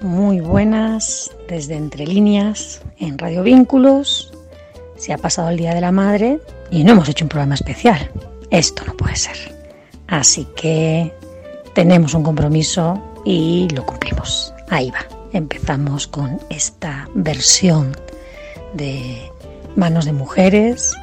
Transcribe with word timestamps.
Muy 0.00 0.40
buenas 0.40 1.30
desde 1.48 1.74
Entre 1.76 2.06
Líneas 2.06 2.82
en 2.98 3.18
Radio 3.18 3.42
Vínculos. 3.42 4.32
Se 4.96 5.12
ha 5.12 5.18
pasado 5.18 5.48
el 5.50 5.56
Día 5.56 5.74
de 5.74 5.80
la 5.80 5.92
Madre 5.92 6.40
y 6.70 6.84
no 6.84 6.92
hemos 6.92 7.08
hecho 7.08 7.24
un 7.24 7.28
programa 7.28 7.54
especial. 7.54 8.10
Esto 8.50 8.84
no 8.86 8.96
puede 8.96 9.16
ser. 9.16 9.36
Así 10.06 10.46
que 10.56 11.12
tenemos 11.74 12.14
un 12.14 12.22
compromiso 12.22 13.02
y 13.24 13.68
lo 13.74 13.84
cumplimos. 13.84 14.54
Ahí 14.70 14.90
va. 14.90 15.04
Empezamos 15.32 16.06
con 16.06 16.40
esta 16.48 17.08
versión 17.14 17.96
de 18.74 19.30
Manos 19.76 20.04
de 20.04 20.12
Mujeres, 20.12 20.94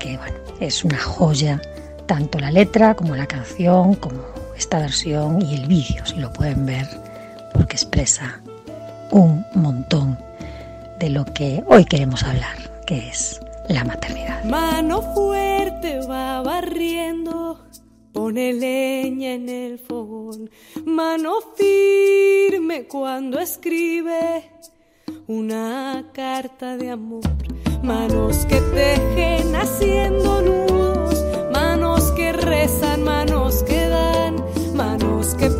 que 0.00 0.16
bueno, 0.18 0.36
es 0.60 0.84
una 0.84 0.98
joya, 0.98 1.60
tanto 2.06 2.38
la 2.38 2.50
letra 2.50 2.94
como 2.94 3.16
la 3.16 3.26
canción, 3.26 3.94
como 3.94 4.20
esta 4.56 4.78
versión 4.78 5.42
y 5.42 5.54
el 5.54 5.66
vídeo, 5.66 6.06
si 6.06 6.16
lo 6.16 6.32
pueden 6.32 6.64
ver, 6.66 6.86
porque 7.54 7.76
expresa 7.76 8.42
un 9.10 9.44
montón 9.54 10.18
de 10.98 11.08
lo 11.08 11.24
que 11.24 11.62
hoy 11.66 11.84
queremos 11.86 12.22
hablar, 12.22 12.56
que 12.86 13.08
es 13.08 13.40
la 13.68 13.84
maternidad. 13.84 14.44
Mano 14.44 15.00
fuerte 15.14 16.00
va 16.06 16.42
barriendo, 16.42 17.64
pone 18.12 18.52
leña 18.52 19.32
en 19.32 19.48
el 19.48 19.78
fogón. 19.78 20.50
Mano 20.84 21.34
firme 21.56 22.86
cuando 22.86 23.38
escribe 23.38 24.50
una 25.26 26.10
carta 26.12 26.76
de 26.76 26.90
amor. 26.90 27.22
Manos 27.82 28.46
que 28.46 28.60
tejen 28.60 29.54
haciendo 29.54 30.42
nudos, 30.42 31.24
manos 31.52 32.10
que 32.12 32.32
rezan, 32.32 33.02
manos 33.02 33.62
que 33.62 33.88
dan, 33.88 34.36
manos 34.74 35.34
que 35.34 35.50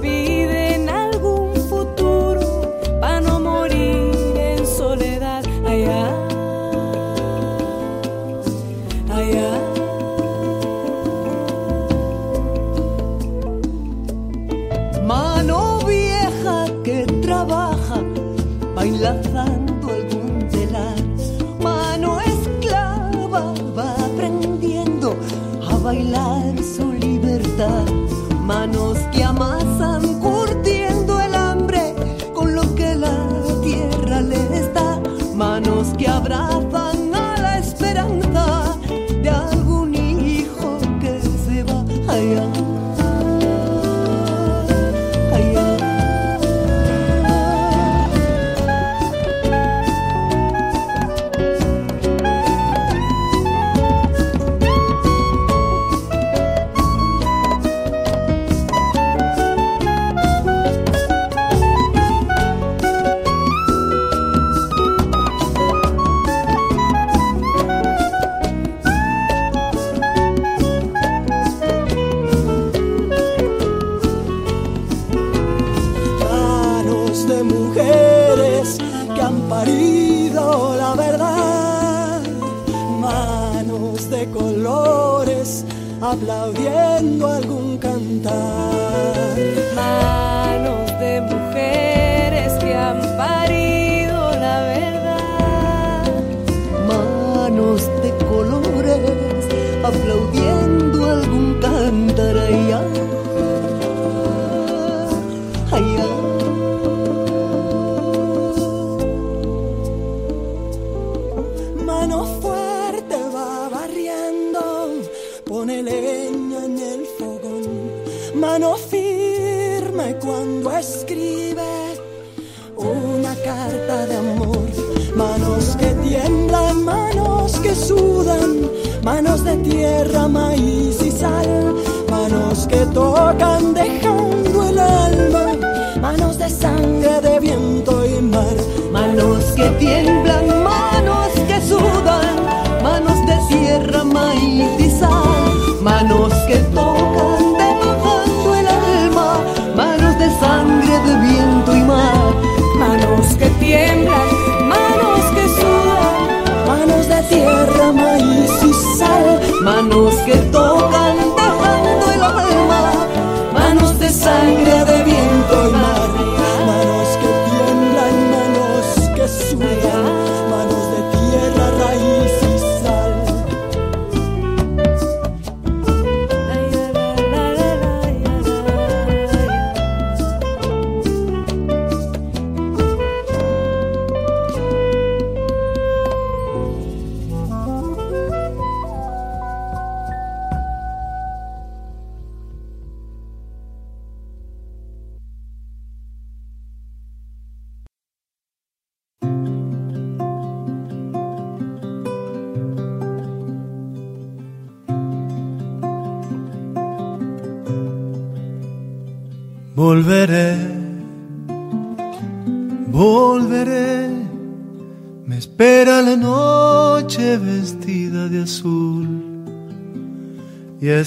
yeah. 5.84 6.13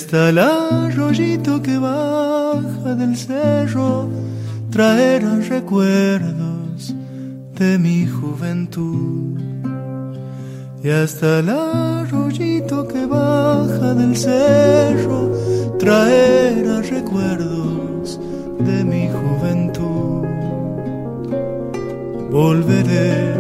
Hasta 0.08 0.30
el 0.30 0.40
arroyito 0.40 1.62
que 1.62 1.78
baja 1.78 2.96
del 2.96 3.18
cerro 3.18 4.08
traerá 4.70 5.36
recuerdos 5.36 6.96
de 7.60 7.78
mi 7.78 8.08
juventud. 8.08 9.38
Y 10.82 10.90
hasta 10.90 11.40
el 11.40 11.50
arroyito 11.50 12.88
que 12.88 13.06
baja 13.06 13.94
del 13.96 14.16
cerro 14.16 15.30
traerá 15.78 16.82
recuerdos 16.84 18.18
de 18.60 18.86
mi 18.86 19.10
juventud. 19.10 20.26
volveré, 22.32 23.36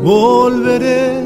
volveré. 0.00 1.24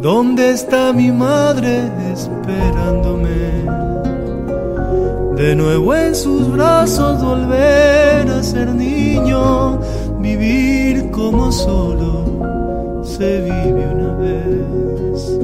¿Dónde 0.00 0.52
está 0.52 0.92
mi 0.92 1.10
madre 1.10 1.90
esperándome? 2.18 3.64
De 5.36 5.54
nuevo 5.54 5.94
en 5.94 6.14
sus 6.16 6.50
brazos 6.50 7.22
volver 7.22 8.28
a 8.28 8.42
ser 8.42 8.74
niño, 8.74 9.78
vivir 10.18 11.10
como 11.12 11.52
solo 11.52 13.04
se 13.04 13.40
vive 13.42 13.86
una 13.94 14.14
vez. 14.14 15.38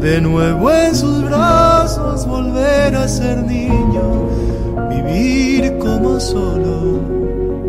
De 0.00 0.20
nuevo 0.20 0.70
en 0.70 0.94
sus 0.94 1.24
brazos 1.24 2.26
volver 2.26 2.94
a 2.94 3.08
ser 3.08 3.38
niño, 3.42 4.28
vivir 4.88 5.78
como 5.78 6.20
solo 6.20 7.00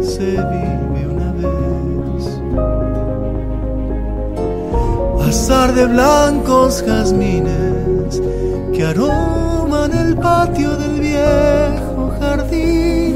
se 0.02 0.32
vive 0.54 1.08
una 1.16 1.32
vez. 1.32 2.42
Azar 5.28 5.74
de 5.74 5.86
blancos 5.88 6.84
jazmines 6.86 7.93
que 8.74 8.84
aroman 8.84 9.92
el 9.94 10.16
patio 10.16 10.76
del 10.78 11.00
viejo 11.00 12.12
jardín. 12.20 13.16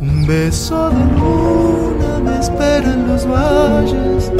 Un 0.00 0.26
beso 0.26 0.90
de 0.90 1.04
luna 1.20 2.20
me 2.24 2.38
espera 2.38 2.92
en 2.92 3.08
los 3.08 3.26
valles, 3.26 4.32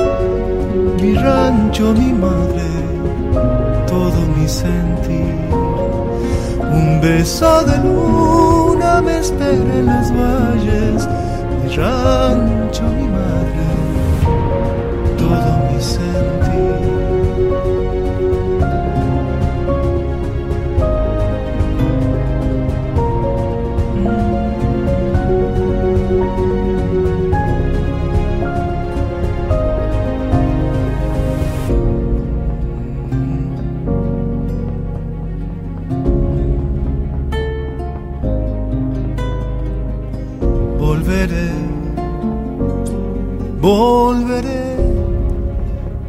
mi 1.00 1.14
rancho, 1.14 1.92
mi 1.94 2.12
madre, 2.12 2.68
todo 3.86 4.18
mi 4.36 4.48
sentir. 4.48 5.34
Un 6.72 7.00
beso 7.00 7.62
de 7.64 7.76
luna 7.78 9.00
me 9.02 9.18
espera 9.18 9.74
en 9.80 9.86
los 9.86 10.12
valles, 10.12 11.08
mi 11.62 11.76
rancho, 11.76 12.84
mi 12.96 13.07
volveré 43.60 44.76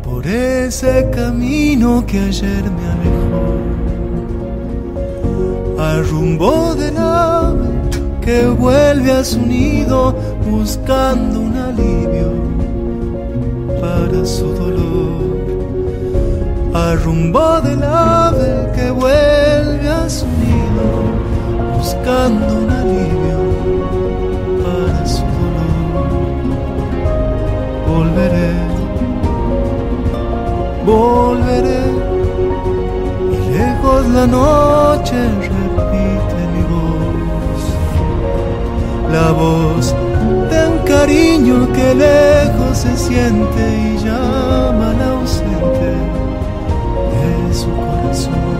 por 0.03 0.25
ese 0.25 1.09
camino 1.11 2.05
que 2.05 2.19
ayer 2.19 2.63
me 2.63 2.85
alejó, 2.95 3.47
al 5.81 6.07
rumbo 6.07 6.75
del 6.75 6.97
ave 6.97 7.69
que 8.21 8.45
vuelve 8.47 9.11
a 9.11 9.23
su 9.23 9.41
nido 9.41 10.15
buscando 10.49 11.39
un 11.39 11.57
alivio 11.57 12.31
para 13.81 14.25
su 14.25 14.53
dolor, 14.53 15.37
al 16.73 17.01
rumbo 17.01 17.61
del 17.61 17.81
ave 17.83 18.71
que 18.75 18.91
vuelve 18.91 19.89
a 19.89 20.07
su 20.09 20.25
nido 20.25 20.85
buscando 21.77 22.53
un 22.63 22.69
alivio 22.69 23.18
Volveré, 27.99 28.53
volveré, 30.85 31.83
y 33.33 33.57
lejos 33.57 34.07
la 34.07 34.25
noche 34.25 35.17
repite 35.41 36.39
mi 36.53 36.63
voz, 36.73 37.61
la 39.11 39.31
voz 39.33 39.93
de 40.49 40.59
un 40.71 40.77
cariño 40.85 41.67
que 41.73 41.93
lejos 41.93 42.77
se 42.77 42.95
siente 42.95 43.63
y 43.87 43.97
llama 43.97 44.91
al 44.91 45.01
ausente 45.17 45.91
de 47.11 47.53
su 47.53 47.67
corazón. 47.67 48.55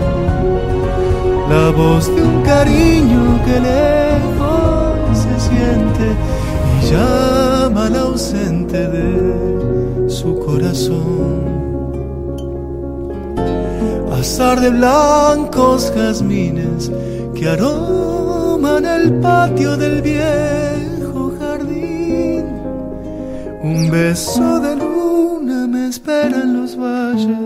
La 1.48 1.70
voz 1.70 2.14
de 2.14 2.22
un 2.22 2.42
cariño 2.42 3.40
que 3.46 3.58
lejos 3.58 5.16
se 5.16 5.34
siente 5.48 6.06
y 6.82 6.90
llama 6.92 7.49
al 7.76 7.96
ausente 7.96 8.88
de 8.88 10.08
su 10.08 10.38
corazón. 10.38 11.44
Azar 14.12 14.60
de 14.60 14.70
blancos 14.70 15.92
jazmines 15.94 16.90
que 17.34 17.48
aroman 17.48 18.84
el 18.84 19.14
patio 19.20 19.76
del 19.76 20.02
viejo 20.02 21.32
jardín. 21.38 22.44
Un 23.62 23.90
beso 23.90 24.60
de 24.60 24.76
luna 24.76 25.66
me 25.66 25.88
espera 25.88 26.42
en 26.42 26.60
los 26.60 26.76
valles. 26.76 27.38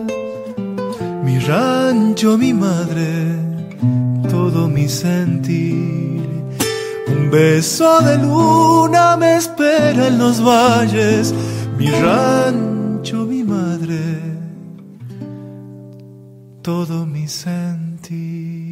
Mi 1.24 1.38
rancho, 1.38 2.36
mi 2.36 2.52
madre, 2.52 3.36
todo 4.30 4.68
mi 4.68 4.88
sentir. 4.88 6.23
Un 7.06 7.30
beso 7.30 8.00
de 8.00 8.18
luna 8.18 9.16
me 9.16 9.36
espera 9.36 10.08
en 10.08 10.18
los 10.18 10.42
valles, 10.42 11.34
mi 11.76 11.90
rancho, 11.90 13.24
mi 13.26 13.44
madre, 13.44 14.20
todo 16.62 17.04
mi 17.06 17.28
sentir. 17.28 18.64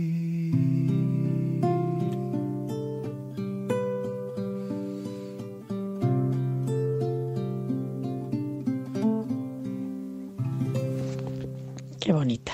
Qué 12.00 12.12
bonita. 12.12 12.52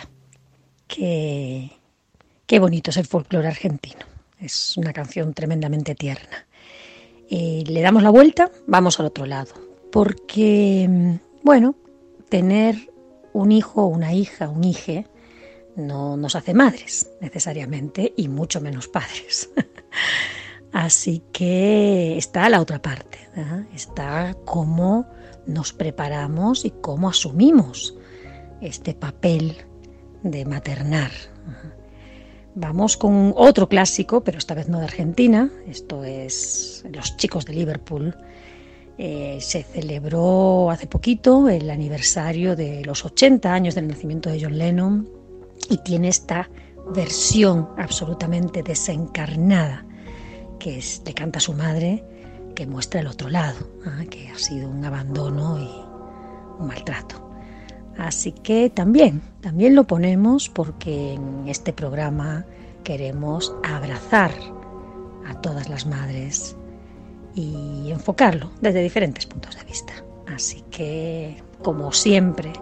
Qué, 0.87 1.71
qué 2.47 2.59
bonito 2.59 2.91
es 2.91 2.97
el 2.99 3.07
folclore 3.07 3.49
argentino. 3.49 4.18
Es 4.40 4.76
una 4.76 4.93
canción 4.93 5.35
tremendamente 5.35 5.94
tierna. 5.94 6.46
Le 7.31 7.81
damos 7.81 8.03
la 8.03 8.10
vuelta, 8.10 8.51
vamos 8.67 8.98
al 9.01 9.06
otro 9.06 9.27
lado. 9.27 9.53
Porque, 9.91 10.86
mm, 10.89 11.15
bueno, 11.43 11.74
tener 12.29 12.93
un 13.32 13.53
hijo, 13.53 13.86
una 13.86 14.13
hija, 14.13 14.48
un 14.48 14.65
hije, 14.65 15.06
no 15.77 16.17
nos 16.17 16.34
hace 16.34 16.55
madres 16.55 17.10
necesariamente 17.20 18.13
y 18.17 18.29
mucho 18.29 18.60
menos 18.60 18.89
padres. 18.89 19.51
Así 20.72 21.22
que 21.32 22.19
está 22.19 22.48
la 22.48 22.60
otra 22.60 22.82
parte, 22.82 23.19
está 23.74 24.36
cómo 24.44 25.06
nos 25.46 25.72
preparamos 25.72 26.67
y 26.67 26.70
cómo 26.70 27.08
asumimos 27.08 27.96
este 28.60 28.93
papel 28.93 29.56
de 30.22 30.44
maternar. 30.44 31.10
Vamos 32.55 32.96
con 32.96 33.34
otro 33.36 33.69
clásico, 33.69 34.22
pero 34.22 34.38
esta 34.38 34.55
vez 34.55 34.69
no 34.69 34.78
de 34.78 34.84
Argentina. 34.84 35.50
Esto 35.67 36.05
es 36.05 36.84
Los 36.93 37.17
chicos 37.17 37.44
de 37.44 37.55
Liverpool. 37.55 38.17
Eh, 38.96 39.38
se 39.40 39.62
celebró 39.62 40.70
hace 40.70 40.86
poquito 40.88 41.48
el 41.48 41.70
aniversario 41.70 42.56
de 42.56 42.84
los 42.84 43.05
80 43.05 43.52
años 43.52 43.74
del 43.76 43.86
nacimiento 43.86 44.28
de 44.28 44.43
John 44.43 44.58
Lennon 44.58 45.08
y 45.70 45.78
tiene 45.78 46.08
esta 46.08 46.50
versión 46.93 47.69
absolutamente 47.76 48.64
desencarnada 48.64 49.84
que 50.58 50.78
es, 50.78 51.02
le 51.05 51.14
canta 51.14 51.38
a 51.38 51.40
su 51.40 51.55
madre, 51.55 52.05
que 52.55 52.67
muestra 52.67 53.00
el 53.00 53.06
otro 53.06 53.28
lado, 53.28 53.58
¿ah? 53.86 54.05
que 54.10 54.28
ha 54.28 54.38
sido 54.38 54.69
un 54.69 54.84
abandono 54.84 55.58
y 55.58 55.70
un 56.60 56.67
maltrato. 56.67 57.28
Así 57.98 58.32
que 58.32 58.70
también, 58.70 59.20
también 59.40 59.74
lo 59.74 59.84
ponemos 59.84 60.48
porque 60.48 61.14
en 61.14 61.48
este 61.48 61.72
programa 61.72 62.46
queremos 62.84 63.55
abrazar 63.64 64.31
a 65.26 65.34
todas 65.40 65.69
las 65.69 65.84
madres 65.84 66.56
y 67.34 67.90
enfocarlo 67.90 68.50
desde 68.60 68.82
diferentes 68.82 69.26
puntos 69.26 69.56
de 69.56 69.64
vista. 69.64 69.93
Así 70.32 70.62
que, 70.70 71.43
como 71.62 71.93
siempre, 71.93 72.52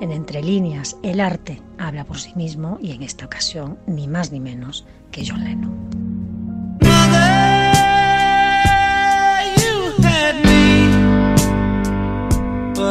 en 0.00 0.12
Entre 0.12 0.42
líneas, 0.42 0.96
el 1.02 1.20
arte 1.20 1.62
habla 1.78 2.04
por 2.04 2.18
sí 2.18 2.32
mismo 2.34 2.78
y 2.80 2.92
en 2.92 3.02
esta 3.02 3.26
ocasión 3.26 3.78
ni 3.86 4.08
más 4.08 4.32
ni 4.32 4.40
menos 4.40 4.86
que 5.10 5.24
John 5.26 5.44
Lennon. 5.44 6.06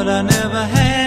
but 0.05 0.09
I 0.09 0.21
never 0.23 0.65
had 0.75 1.04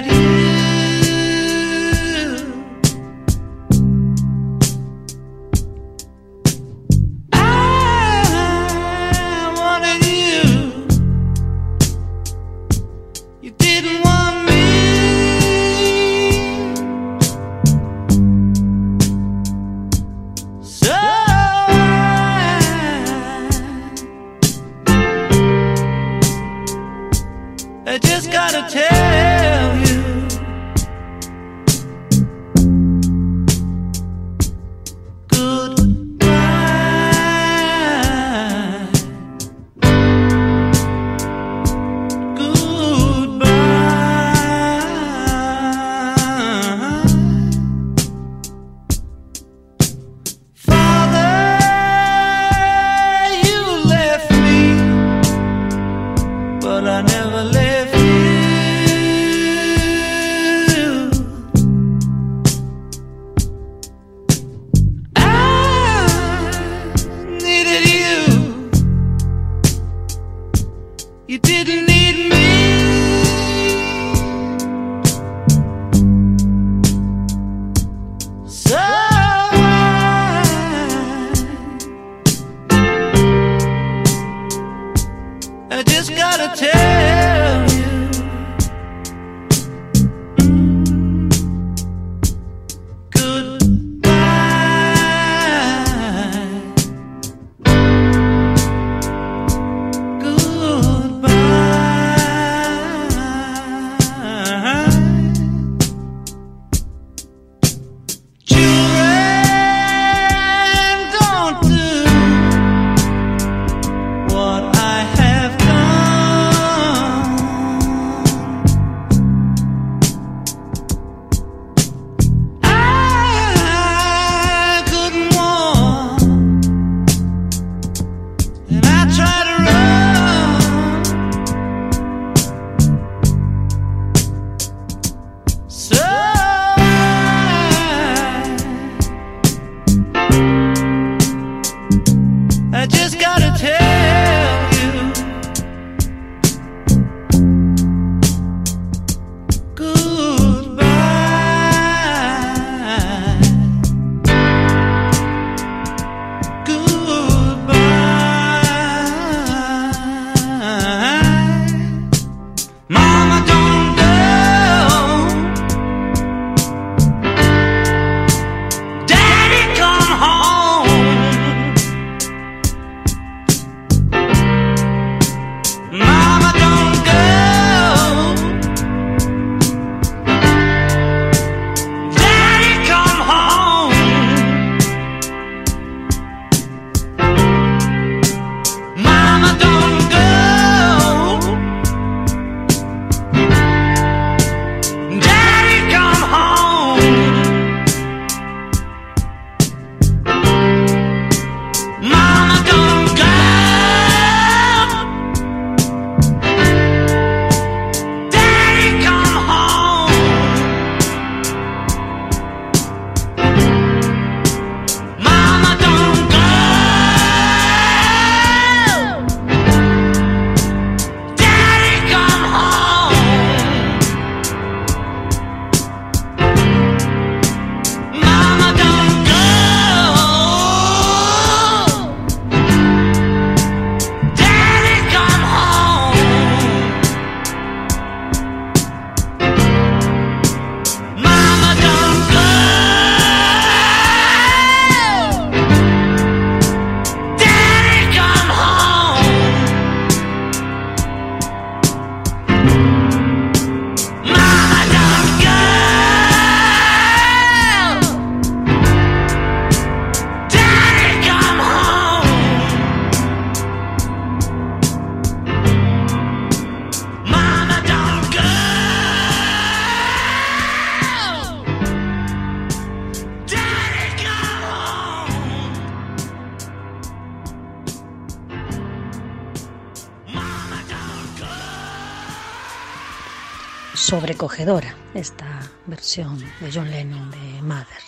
esta 285.15 285.71
versión 285.87 286.39
de 286.39 286.73
John 286.73 286.91
Lennon 286.91 287.31
de 287.31 287.63
Mother. 287.63 288.03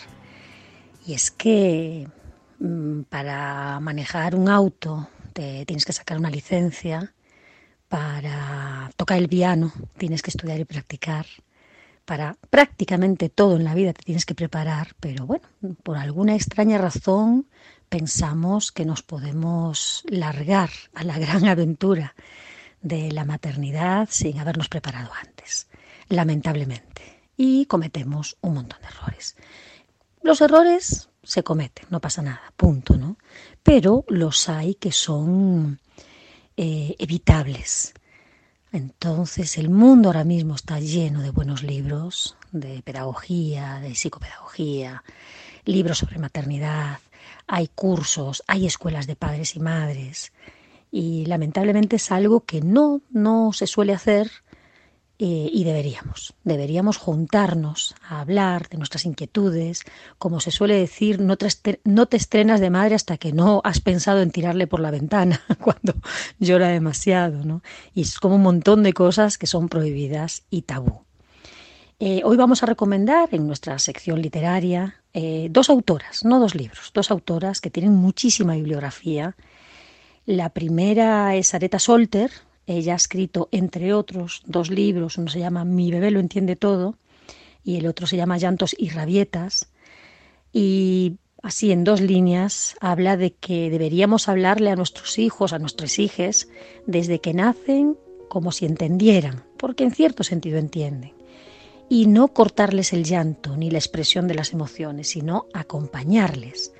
Y 1.06 1.14
es 1.14 1.30
que 1.30 2.08
mm, 2.58 3.02
para 3.02 3.78
manejar 3.80 4.34
un 4.34 4.48
auto 4.48 5.08
te 5.32 5.64
tienes 5.66 5.84
que 5.84 5.92
sacar 5.92 6.18
una 6.18 6.30
licencia, 6.30 7.12
para 7.88 8.90
tocar 8.96 9.18
el 9.18 9.28
piano 9.28 9.72
tienes 9.98 10.22
que 10.22 10.30
estudiar 10.30 10.58
y 10.58 10.64
practicar, 10.64 11.26
para 12.04 12.36
prácticamente 12.48 13.28
todo 13.28 13.56
en 13.56 13.64
la 13.64 13.74
vida 13.74 13.92
te 13.92 14.02
tienes 14.02 14.24
que 14.24 14.34
preparar, 14.34 14.94
pero 14.98 15.26
bueno, 15.26 15.46
por 15.82 15.98
alguna 15.98 16.34
extraña 16.34 16.78
razón 16.78 17.48
pensamos 17.88 18.72
que 18.72 18.84
nos 18.84 19.02
podemos 19.02 20.04
largar 20.08 20.70
a 20.94 21.04
la 21.04 21.18
gran 21.18 21.46
aventura 21.46 22.14
de 22.82 23.12
la 23.12 23.24
maternidad 23.24 24.08
sin 24.10 24.38
habernos 24.38 24.68
preparado 24.68 25.10
antes, 25.12 25.29
lamentablemente. 26.10 27.22
Y 27.36 27.64
cometemos 27.64 28.36
un 28.42 28.54
montón 28.54 28.80
de 28.82 28.88
errores. 28.88 29.36
Los 30.22 30.42
errores 30.42 31.08
se 31.22 31.42
cometen, 31.42 31.86
no 31.88 32.00
pasa 32.00 32.20
nada, 32.20 32.52
punto, 32.56 32.98
¿no? 32.98 33.16
Pero 33.62 34.04
los 34.08 34.50
hay 34.50 34.74
que 34.74 34.92
son 34.92 35.80
eh, 36.56 36.94
evitables. 36.98 37.94
Entonces 38.72 39.56
el 39.56 39.70
mundo 39.70 40.10
ahora 40.10 40.24
mismo 40.24 40.54
está 40.54 40.78
lleno 40.78 41.22
de 41.22 41.30
buenos 41.30 41.62
libros, 41.62 42.36
de 42.52 42.82
pedagogía, 42.82 43.80
de 43.80 43.94
psicopedagogía, 43.94 45.02
libros 45.64 45.98
sobre 45.98 46.18
maternidad, 46.18 46.98
hay 47.46 47.68
cursos, 47.68 48.42
hay 48.46 48.66
escuelas 48.66 49.06
de 49.06 49.16
padres 49.16 49.56
y 49.56 49.60
madres 49.60 50.32
y 50.92 51.26
lamentablemente 51.26 51.96
es 51.96 52.12
algo 52.12 52.44
que 52.44 52.60
no, 52.60 53.00
no 53.10 53.52
se 53.52 53.66
suele 53.66 53.92
hacer 53.92 54.30
eh, 55.22 55.50
y 55.52 55.64
deberíamos. 55.64 56.32
Deberíamos 56.44 56.96
juntarnos 56.96 57.94
a 58.08 58.22
hablar 58.22 58.70
de 58.70 58.78
nuestras 58.78 59.04
inquietudes. 59.04 59.82
Como 60.16 60.40
se 60.40 60.50
suele 60.50 60.76
decir, 60.76 61.20
no 61.20 61.36
te, 61.36 62.16
estrenas 62.16 62.58
de 62.58 62.70
madre 62.70 62.94
hasta 62.94 63.18
que 63.18 63.34
no 63.34 63.60
has 63.62 63.80
pensado 63.80 64.22
en 64.22 64.30
tirarle 64.30 64.66
por 64.66 64.80
la 64.80 64.90
ventana 64.90 65.42
cuando 65.62 65.94
llora 66.38 66.68
demasiado. 66.68 67.44
¿no? 67.44 67.60
Y 67.92 68.00
es 68.00 68.18
como 68.18 68.36
un 68.36 68.42
montón 68.42 68.82
de 68.82 68.94
cosas 68.94 69.36
que 69.36 69.46
son 69.46 69.68
prohibidas 69.68 70.44
y 70.48 70.62
tabú. 70.62 71.02
Eh, 71.98 72.22
hoy 72.24 72.38
vamos 72.38 72.62
a 72.62 72.66
recomendar 72.66 73.28
en 73.32 73.46
nuestra 73.46 73.78
sección 73.78 74.22
literaria 74.22 75.02
eh, 75.12 75.48
dos 75.50 75.68
autoras, 75.68 76.24
no 76.24 76.40
dos 76.40 76.54
libros, 76.54 76.92
dos 76.94 77.10
autoras 77.10 77.60
que 77.60 77.68
tienen 77.68 77.92
muchísima 77.92 78.54
bibliografía. 78.54 79.36
La 80.24 80.48
primera 80.48 81.36
es 81.36 81.52
Areta 81.52 81.78
Solter, 81.78 82.30
Ella 82.70 82.92
ha 82.92 82.96
escrito, 82.96 83.48
entre 83.50 83.92
otros, 83.92 84.42
dos 84.46 84.70
libros. 84.70 85.18
Uno 85.18 85.28
se 85.28 85.40
llama 85.40 85.64
Mi 85.64 85.90
bebé 85.90 86.12
lo 86.12 86.20
entiende 86.20 86.54
todo 86.54 86.96
y 87.64 87.76
el 87.76 87.86
otro 87.88 88.06
se 88.06 88.16
llama 88.16 88.38
Llantos 88.38 88.76
y 88.78 88.90
rabietas. 88.90 89.72
Y 90.52 91.16
así 91.42 91.72
en 91.72 91.82
dos 91.82 92.00
líneas 92.00 92.76
habla 92.80 93.16
de 93.16 93.32
que 93.32 93.70
deberíamos 93.70 94.28
hablarle 94.28 94.70
a 94.70 94.76
nuestros 94.76 95.18
hijos, 95.18 95.52
a 95.52 95.58
nuestras 95.58 95.98
hijas, 95.98 96.48
desde 96.86 97.20
que 97.20 97.34
nacen 97.34 97.96
como 98.28 98.52
si 98.52 98.66
entendieran, 98.66 99.42
porque 99.56 99.82
en 99.82 99.90
cierto 99.90 100.22
sentido 100.22 100.58
entienden. 100.58 101.12
Y 101.88 102.06
no 102.06 102.28
cortarles 102.28 102.92
el 102.92 103.02
llanto 103.02 103.56
ni 103.56 103.68
la 103.72 103.78
expresión 103.78 104.28
de 104.28 104.36
las 104.36 104.52
emociones, 104.52 105.08
sino 105.08 105.46
acompañarles, 105.52 106.72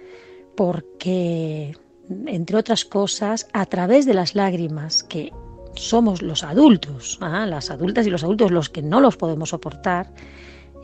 porque, 0.57 1.77
entre 2.27 2.57
otras 2.57 2.85
cosas, 2.85 3.49
a 3.53 3.67
través 3.67 4.07
de 4.07 4.15
las 4.15 4.37
lágrimas 4.37 5.03
que 5.03 5.33
somos 5.81 6.23
los 6.23 6.45
adultos, 6.45 7.19
¿ah? 7.21 7.47
las 7.47 7.71
adultas 7.71 8.07
y 8.07 8.11
los 8.11 8.23
adultos 8.23 8.51
los 8.51 8.69
que 8.69 8.83
no 8.83 9.01
los 9.01 9.17
podemos 9.17 9.51
soportar, 9.51 10.13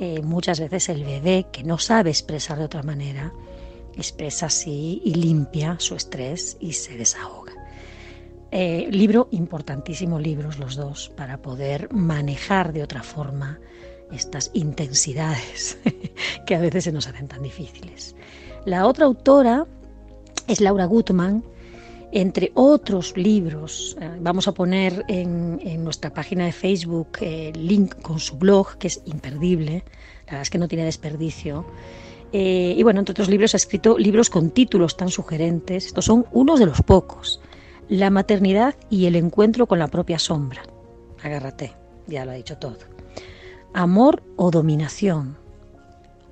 eh, 0.00 0.22
muchas 0.22 0.60
veces 0.60 0.88
el 0.88 1.04
bebé 1.04 1.46
que 1.52 1.62
no 1.64 1.78
sabe 1.78 2.10
expresar 2.10 2.58
de 2.58 2.64
otra 2.64 2.82
manera, 2.82 3.32
expresa 3.96 4.46
así 4.46 5.00
y 5.04 5.14
limpia 5.14 5.76
su 5.78 5.94
estrés 5.94 6.56
y 6.60 6.72
se 6.72 6.96
desahoga. 6.96 7.52
Eh, 8.50 8.88
libro 8.90 9.28
importantísimo, 9.32 10.18
libros 10.18 10.58
los 10.58 10.76
dos, 10.76 11.10
para 11.16 11.42
poder 11.42 11.92
manejar 11.92 12.72
de 12.72 12.82
otra 12.82 13.02
forma 13.02 13.58
estas 14.12 14.50
intensidades 14.54 15.78
que 16.46 16.54
a 16.54 16.60
veces 16.60 16.84
se 16.84 16.92
nos 16.92 17.06
hacen 17.06 17.28
tan 17.28 17.42
difíciles. 17.42 18.14
La 18.64 18.86
otra 18.86 19.06
autora 19.06 19.66
es 20.46 20.60
Laura 20.60 20.86
Gutman, 20.86 21.44
entre 22.12 22.52
otros 22.54 23.16
libros. 23.16 23.96
Eh, 24.00 24.10
vamos 24.20 24.48
a 24.48 24.52
poner 24.52 25.04
en, 25.08 25.84
nuestra 25.84 26.12
página 26.12 26.46
de 26.46 26.52
Facebook 26.52 27.18
el 27.20 27.66
link 27.66 28.00
con 28.02 28.18
su 28.18 28.36
blog, 28.36 28.76
que 28.78 28.88
es 28.88 29.02
imperdible, 29.04 29.84
la 30.26 30.32
verdad 30.32 30.42
es 30.42 30.50
que 30.50 30.58
no 30.58 30.68
tiene 30.68 30.84
desperdicio. 30.84 31.66
Eh, 32.32 32.74
y 32.76 32.82
bueno, 32.82 33.00
entre 33.00 33.12
otros 33.12 33.28
libros 33.28 33.54
ha 33.54 33.56
escrito 33.56 33.98
libros 33.98 34.30
con 34.30 34.50
títulos 34.50 34.96
tan 34.96 35.10
sugerentes. 35.10 35.86
Estos 35.86 36.04
son 36.04 36.26
unos 36.32 36.58
de 36.58 36.66
los 36.66 36.82
pocos. 36.82 37.40
La 37.88 38.10
maternidad 38.10 38.74
y 38.90 39.06
el 39.06 39.14
encuentro 39.14 39.66
con 39.66 39.78
la 39.78 39.86
propia 39.86 40.18
sombra. 40.18 40.62
Agárrate, 41.22 41.74
ya 42.06 42.24
lo 42.24 42.32
ha 42.32 42.34
dicho 42.34 42.58
todo. 42.58 42.78
Amor 43.72 44.22
o 44.36 44.50
dominación. 44.50 45.36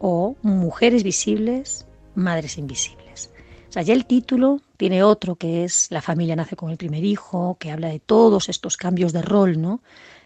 O 0.01 0.35
mujeres 0.43 1.05
visibles, 1.05 1.87
madres 2.15 2.59
invisibles. 2.59 3.31
O 3.69 3.73
sea, 3.73 3.83
ya 3.83 3.95
el 3.95 4.05
título 4.05 4.61
tiene 4.77 5.03
otro 5.03 5.37
que 5.37 5.65
es 5.65 5.91
La 5.91 6.03
familia 6.03 6.37
nace 6.37 6.57
con 6.57 6.71
el 6.71 6.77
primer 6.77 7.05
hijo, 7.05 7.57
que 7.59 7.71
habla 7.71 7.89
de 7.89 8.01
todos 8.01 8.49
estos 8.49 8.77
cambios 8.77 9.13
de 9.13 9.23
rol, 9.23 9.61
¿no? 9.61 9.81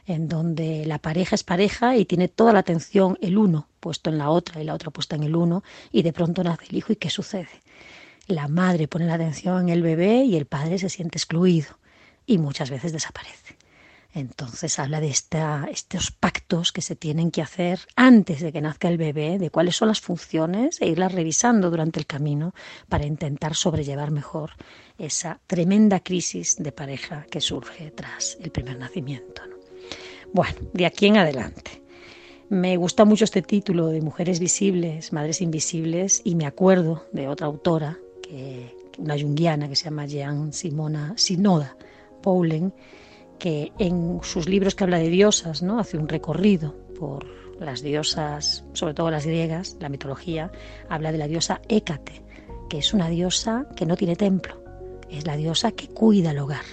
En 0.06 0.28
donde 0.28 0.86
la 0.86 0.98
pareja 0.98 1.34
es 1.34 1.44
pareja 1.44 1.96
y 1.96 2.04
tiene 2.04 2.28
toda 2.28 2.52
la 2.52 2.60
atención 2.60 3.18
el 3.20 3.36
uno 3.36 3.68
puesto 3.80 4.10
en 4.10 4.18
la 4.18 4.30
otra 4.30 4.60
y 4.60 4.64
la 4.64 4.74
otra 4.74 4.90
puesta 4.90 5.16
en 5.16 5.22
el 5.22 5.36
uno 5.36 5.62
y 5.92 6.02
de 6.02 6.12
pronto 6.12 6.42
nace 6.42 6.66
el 6.70 6.76
hijo 6.76 6.92
y 6.92 6.96
¿qué 6.96 7.10
sucede? 7.10 7.48
La 8.26 8.48
madre 8.48 8.88
pone 8.88 9.06
la 9.06 9.14
atención 9.14 9.62
en 9.62 9.68
el 9.68 9.82
bebé 9.82 10.24
y 10.24 10.36
el 10.36 10.46
padre 10.46 10.78
se 10.78 10.88
siente 10.88 11.18
excluido 11.18 11.78
y 12.26 12.38
muchas 12.38 12.70
veces 12.70 12.92
desaparece. 12.92 13.56
Entonces 14.18 14.80
habla 14.80 15.00
de 15.00 15.10
estos 15.10 16.10
pactos 16.10 16.72
que 16.72 16.82
se 16.82 16.96
tienen 16.96 17.30
que 17.30 17.40
hacer 17.40 17.78
antes 17.94 18.40
de 18.40 18.52
que 18.52 18.60
nazca 18.60 18.88
el 18.88 18.98
bebé, 18.98 19.38
de 19.38 19.50
cuáles 19.50 19.76
son 19.76 19.86
las 19.86 20.00
funciones 20.00 20.82
e 20.82 20.88
irlas 20.88 21.12
revisando 21.12 21.70
durante 21.70 22.00
el 22.00 22.06
camino 22.06 22.52
para 22.88 23.06
intentar 23.06 23.54
sobrellevar 23.54 24.10
mejor 24.10 24.50
esa 24.98 25.38
tremenda 25.46 26.00
crisis 26.00 26.56
de 26.58 26.72
pareja 26.72 27.26
que 27.30 27.40
surge 27.40 27.92
tras 27.92 28.36
el 28.40 28.50
primer 28.50 28.76
nacimiento. 28.76 29.42
Bueno, 30.32 30.56
de 30.72 30.86
aquí 30.86 31.06
en 31.06 31.18
adelante. 31.18 31.82
Me 32.48 32.76
gusta 32.76 33.04
mucho 33.04 33.24
este 33.24 33.42
título 33.42 33.86
de 33.86 34.00
Mujeres 34.00 34.40
Visibles, 34.40 35.12
Madres 35.12 35.40
Invisibles, 35.40 36.22
y 36.24 36.34
me 36.34 36.46
acuerdo 36.46 37.06
de 37.12 37.28
otra 37.28 37.46
autora, 37.46 37.98
que, 38.22 38.74
una 38.98 39.14
yunguiana 39.14 39.68
que 39.68 39.76
se 39.76 39.84
llama 39.84 40.06
Jean 40.06 40.52
Simona 40.52 41.14
Sinoda 41.16 41.76
Paulen, 42.20 42.72
que 43.38 43.72
en 43.78 44.20
sus 44.22 44.48
libros 44.48 44.74
que 44.74 44.84
habla 44.84 44.98
de 44.98 45.08
diosas, 45.08 45.62
¿no? 45.62 45.78
hace 45.78 45.98
un 45.98 46.08
recorrido 46.08 46.74
por 46.98 47.26
las 47.60 47.82
diosas, 47.82 48.64
sobre 48.72 48.94
todo 48.94 49.10
las 49.10 49.26
griegas, 49.26 49.76
la 49.80 49.88
mitología, 49.88 50.50
habla 50.88 51.12
de 51.12 51.18
la 51.18 51.26
diosa 51.26 51.60
Hécate, 51.68 52.22
que 52.68 52.78
es 52.78 52.94
una 52.94 53.08
diosa 53.08 53.66
que 53.76 53.86
no 53.86 53.96
tiene 53.96 54.16
templo, 54.16 54.62
es 55.10 55.26
la 55.26 55.36
diosa 55.36 55.72
que 55.72 55.88
cuida 55.88 56.32
el 56.32 56.38
hogar 56.38 56.64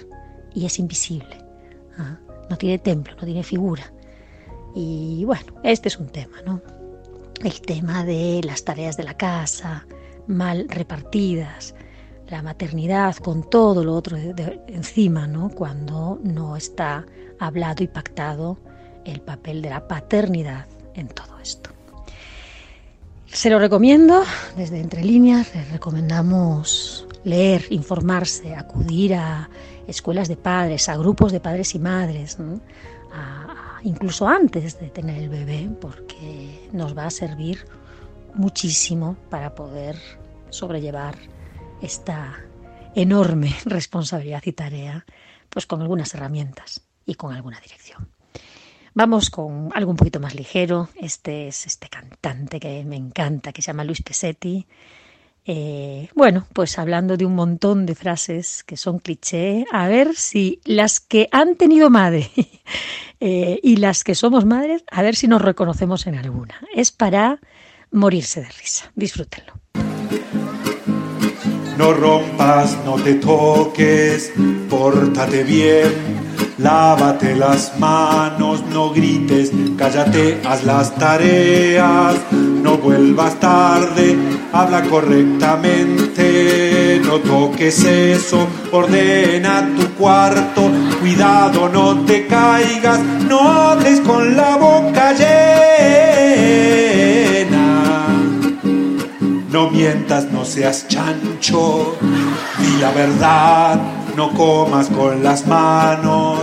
y 0.53 0.65
es 0.65 0.79
invisible. 0.79 1.37
¿ah? 1.97 2.19
No 2.49 2.57
tiene 2.57 2.79
templo, 2.79 3.15
no 3.15 3.25
tiene 3.25 3.43
figura. 3.43 3.91
Y 4.75 5.23
bueno, 5.25 5.53
este 5.63 5.87
es 5.87 5.97
un 5.97 6.07
tema, 6.07 6.41
¿no? 6.45 6.61
El 7.43 7.61
tema 7.61 8.03
de 8.03 8.41
las 8.43 8.63
tareas 8.63 8.97
de 8.97 9.03
la 9.03 9.15
casa, 9.15 9.87
mal 10.27 10.67
repartidas, 10.69 11.75
la 12.27 12.41
maternidad 12.41 13.15
con 13.17 13.49
todo 13.49 13.83
lo 13.83 13.93
otro 13.93 14.17
de, 14.17 14.61
encima, 14.67 15.27
¿no? 15.27 15.49
Cuando 15.49 16.19
no 16.23 16.55
está 16.55 17.05
hablado 17.39 17.83
y 17.83 17.87
pactado 17.87 18.57
el 19.03 19.21
papel 19.21 19.61
de 19.61 19.69
la 19.69 19.87
paternidad 19.87 20.65
en 20.95 21.07
todo 21.07 21.39
esto. 21.39 21.69
Se 23.27 23.49
lo 23.49 23.59
recomiendo 23.59 24.23
desde 24.55 24.79
Entre 24.79 25.03
Líneas, 25.03 25.53
les 25.53 25.69
recomendamos 25.71 27.05
leer, 27.23 27.65
informarse, 27.69 28.55
acudir 28.55 29.15
a 29.15 29.49
escuelas 29.87 30.27
de 30.27 30.37
padres, 30.37 30.87
a 30.89 30.95
grupos 30.95 31.31
de 31.31 31.39
padres 31.39 31.75
y 31.75 31.79
madres, 31.79 32.37
incluso 33.83 34.27
antes 34.27 34.79
de 34.79 34.89
tener 34.89 35.21
el 35.21 35.29
bebé, 35.29 35.69
porque 35.81 36.69
nos 36.71 36.97
va 36.97 37.05
a 37.05 37.11
servir 37.11 37.65
muchísimo 38.33 39.15
para 39.29 39.53
poder 39.53 39.95
sobrellevar 40.49 41.15
esta 41.81 42.39
enorme 42.95 43.55
responsabilidad 43.65 44.43
y 44.45 44.53
tarea, 44.53 45.05
pues 45.49 45.65
con 45.65 45.81
algunas 45.81 46.13
herramientas 46.13 46.81
y 47.05 47.15
con 47.15 47.33
alguna 47.33 47.59
dirección. 47.59 48.09
Vamos 48.93 49.29
con 49.29 49.71
algo 49.73 49.91
un 49.91 49.97
poquito 49.97 50.21
más 50.21 50.35
ligero. 50.35 50.89
Este 50.95 51.49
es 51.49 51.65
este 51.67 51.89
cantante 51.89 52.61
que 52.61 52.85
me 52.85 52.95
encanta, 52.95 53.51
que 53.51 53.61
se 53.61 53.67
llama 53.67 53.83
Luis 53.83 54.01
Pesetti. 54.01 54.65
Eh, 55.47 56.07
bueno, 56.15 56.47
pues 56.53 56.79
hablando 56.79 57.17
de 57.17 57.25
un 57.25 57.35
montón 57.35 57.85
de 57.85 57.93
frases 57.93 58.63
que 58.63 58.77
son 58.77 58.99
cliché, 58.99 59.65
a 59.71 59.87
ver 59.89 60.15
si 60.15 60.61
las 60.63 61.01
que 61.01 61.27
han 61.31 61.55
tenido 61.55 61.89
madre 61.89 62.31
eh, 63.19 63.59
y 63.61 63.75
las 63.75 64.03
que 64.03 64.15
somos 64.15 64.45
madres, 64.45 64.85
a 64.89 65.03
ver 65.03 65.15
si 65.15 65.27
nos 65.27 65.41
reconocemos 65.41 66.07
en 66.07 66.15
alguna. 66.15 66.59
Es 66.73 66.91
para 66.91 67.41
morirse 67.91 68.41
de 68.41 68.49
risa. 68.49 68.91
Disfrútenlo. 68.95 69.64
No 71.77 71.93
rompas, 71.93 72.77
no 72.85 72.95
te 72.95 73.15
toques, 73.15 74.31
pórtate 74.69 75.43
bien 75.43 76.25
Lávate 76.57 77.35
las 77.35 77.77
manos, 77.79 78.63
no 78.71 78.91
grites, 78.91 79.51
cállate, 79.77 80.39
haz 80.45 80.63
las 80.63 80.95
tareas, 80.95 82.15
no 82.31 82.77
vuelvas 82.77 83.37
tarde, 83.41 84.15
habla 84.53 84.83
correctamente, 84.83 87.01
no 87.03 87.19
toques 87.19 87.83
eso, 87.83 88.47
ordena 88.71 89.69
tu 89.75 89.85
cuarto, 89.95 90.71
cuidado, 91.01 91.67
no 91.67 92.05
te 92.05 92.25
caigas, 92.25 93.01
no 93.27 93.41
hables 93.41 93.99
con 93.99 94.37
la 94.37 94.55
boca 94.55 95.11
llena. 95.11 96.84
No 99.55 99.69
mientas, 99.69 100.25
no 100.33 100.43
seas 100.43 100.85
chancho, 100.89 101.95
di 102.59 102.77
la 102.81 102.91
verdad 102.91 103.79
no 104.17 104.33
comas 104.33 104.87
con 104.87 105.23
las 105.23 105.47
manos, 105.47 106.39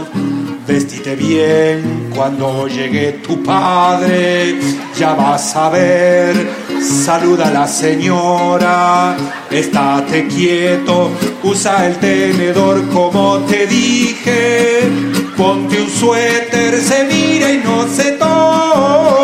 vestite 0.66 1.14
bien 1.14 2.08
cuando 2.16 2.66
llegue 2.68 3.20
tu 3.22 3.42
padre, 3.42 4.58
ya 4.98 5.12
vas 5.12 5.54
a 5.56 5.68
ver, 5.68 6.34
saluda 6.80 7.48
a 7.48 7.50
la 7.50 7.68
señora, 7.68 9.14
estate 9.50 10.26
quieto, 10.28 11.10
usa 11.42 11.88
el 11.88 11.96
tenedor 11.96 12.88
como 12.88 13.40
te 13.40 13.66
dije, 13.66 14.88
ponte 15.36 15.82
un 15.82 15.90
suéter, 15.90 16.80
se 16.80 17.04
mira 17.04 17.52
y 17.52 17.58
no 17.58 17.86
se 17.88 18.12
toca. 18.12 19.21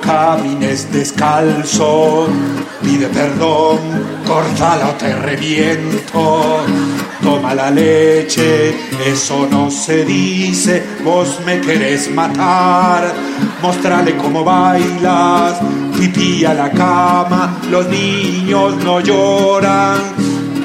Camines 0.00 0.92
descalzo, 0.92 2.28
pide 2.82 3.08
perdón, 3.08 3.78
córtala 4.26 4.96
te 4.98 5.14
reviento. 5.14 6.64
Toma 7.22 7.54
la 7.54 7.70
leche, 7.70 8.74
eso 9.04 9.48
no 9.50 9.70
se 9.70 10.04
dice, 10.04 10.84
vos 11.04 11.40
me 11.44 11.60
querés 11.60 12.10
matar. 12.14 13.12
Mostrale 13.62 14.16
cómo 14.16 14.44
bailas, 14.44 15.58
pipí 15.98 16.44
a 16.44 16.54
la 16.54 16.70
cama, 16.70 17.58
los 17.70 17.88
niños 17.88 18.76
no 18.84 19.00
lloran. 19.00 19.98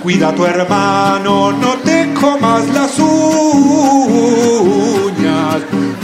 Cuida 0.03 0.29
a 0.29 0.35
tu 0.35 0.45
hermano, 0.45 1.51
no 1.51 1.73
te 1.83 2.01
muerdas 2.21 2.67
las 2.73 2.99
uñas, 2.99 4.90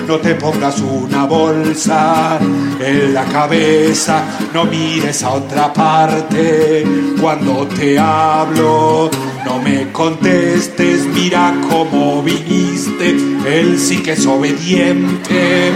no 0.08 0.18
te 0.20 0.36
pongas 0.36 0.80
una 0.80 1.26
bolsa 1.26 2.40
en 2.80 3.14
la 3.14 3.26
cabeza, 3.26 4.24
no 4.54 4.64
mires 4.64 5.22
a 5.24 5.32
otra 5.32 5.74
parte 5.74 6.86
cuando 7.20 7.68
te 7.68 8.00
hablo. 8.00 9.12
No 9.46 9.60
me 9.60 9.92
contestes, 9.92 11.06
mira 11.08 11.54
cómo 11.70 12.24
viniste, 12.24 13.18
él 13.46 13.78
sí 13.78 13.98
que 13.98 14.14
es 14.14 14.26
obediente. 14.26 15.74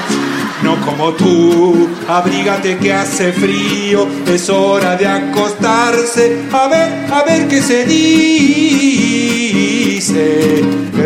No 0.63 0.79
como 0.85 1.11
tú, 1.13 1.89
abrígate 2.07 2.77
que 2.77 2.93
hace 2.93 3.33
frío, 3.33 4.07
es 4.27 4.47
hora 4.49 4.95
de 4.95 5.07
acostarse, 5.07 6.43
a 6.53 6.67
ver, 6.67 7.11
a 7.11 7.23
ver 7.23 7.47
qué 7.47 7.61
se 7.61 7.85
dice. 7.85 9.11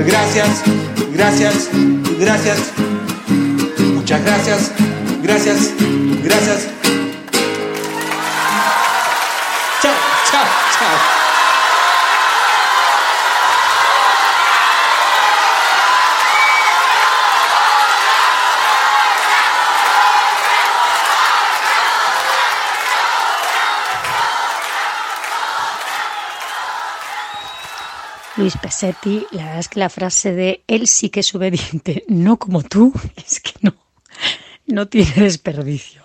Gracias, 0.05 0.61
gracias, 1.13 1.69
gracias, 2.19 2.57
muchas 4.17 4.25
gracias, 4.25 4.71
gracias, 5.21 5.73
gracias. 6.23 6.67
Chao, 9.81 9.93
chao, 10.31 10.45
chao. 10.77 11.15
Luis 28.37 28.57
Pesetti, 28.57 29.25
la 29.31 29.43
verdad 29.43 29.59
es 29.59 29.69
que 29.69 29.79
la 29.79 29.89
frase 29.89 30.33
de 30.33 30.61
él 30.67 30.87
sí 30.87 31.09
que 31.09 31.21
es 31.21 31.33
obediente, 31.33 32.03
no 32.09 32.37
como 32.37 32.63
tú, 32.63 32.93
es 33.15 33.39
que 33.39 33.53
no, 33.61 33.73
no 34.65 34.87
tiene 34.87 35.13
desperdicio. 35.15 36.03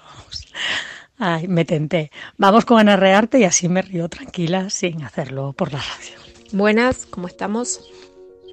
Ay, 1.18 1.48
me 1.48 1.64
tenté. 1.64 2.10
Vamos 2.38 2.64
con 2.64 2.78
Ana 2.78 2.96
Rearte 2.96 3.38
y 3.38 3.44
así 3.44 3.68
me 3.68 3.82
río 3.82 4.08
tranquila 4.08 4.70
sin 4.70 5.02
hacerlo 5.02 5.52
por 5.52 5.72
la 5.72 5.78
radio. 5.78 6.18
Buenas, 6.52 7.06
¿cómo 7.06 7.26
estamos? 7.26 7.90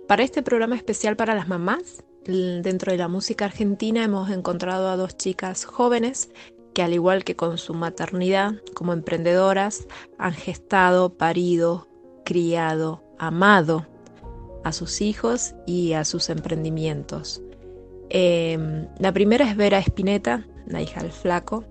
Para 0.08 0.24
este 0.24 0.42
programa 0.42 0.76
especial 0.76 1.16
para 1.16 1.34
las 1.34 1.48
mamás, 1.48 2.04
dentro 2.26 2.92
de 2.92 2.98
la 2.98 3.08
música 3.08 3.46
argentina 3.46 4.04
hemos 4.04 4.30
encontrado 4.30 4.90
a 4.90 4.98
dos 4.98 5.16
chicas 5.16 5.64
jóvenes 5.64 6.30
que 6.74 6.84
al 6.84 6.94
igual 6.94 7.24
que 7.24 7.36
con 7.36 7.58
su 7.58 7.74
maternidad, 7.74 8.56
como 8.76 8.94
emprendedoras, 8.94 9.88
han 10.20 10.34
gestado, 10.34 11.18
parido, 11.18 11.88
criado, 12.24 13.02
amado 13.18 13.88
a 14.64 14.72
sus 14.74 15.02
hijos 15.02 15.56
y 15.66 15.94
a 15.94 16.06
sus 16.06 16.30
emprendimientos. 16.30 17.42
Eh, 18.10 18.88
la 19.00 19.12
primera 19.12 19.50
es 19.50 19.56
Vera 19.56 19.80
Espineta, 19.80 20.46
la 20.66 20.82
hija 20.82 21.02
del 21.02 21.12
flaco, 21.12 21.64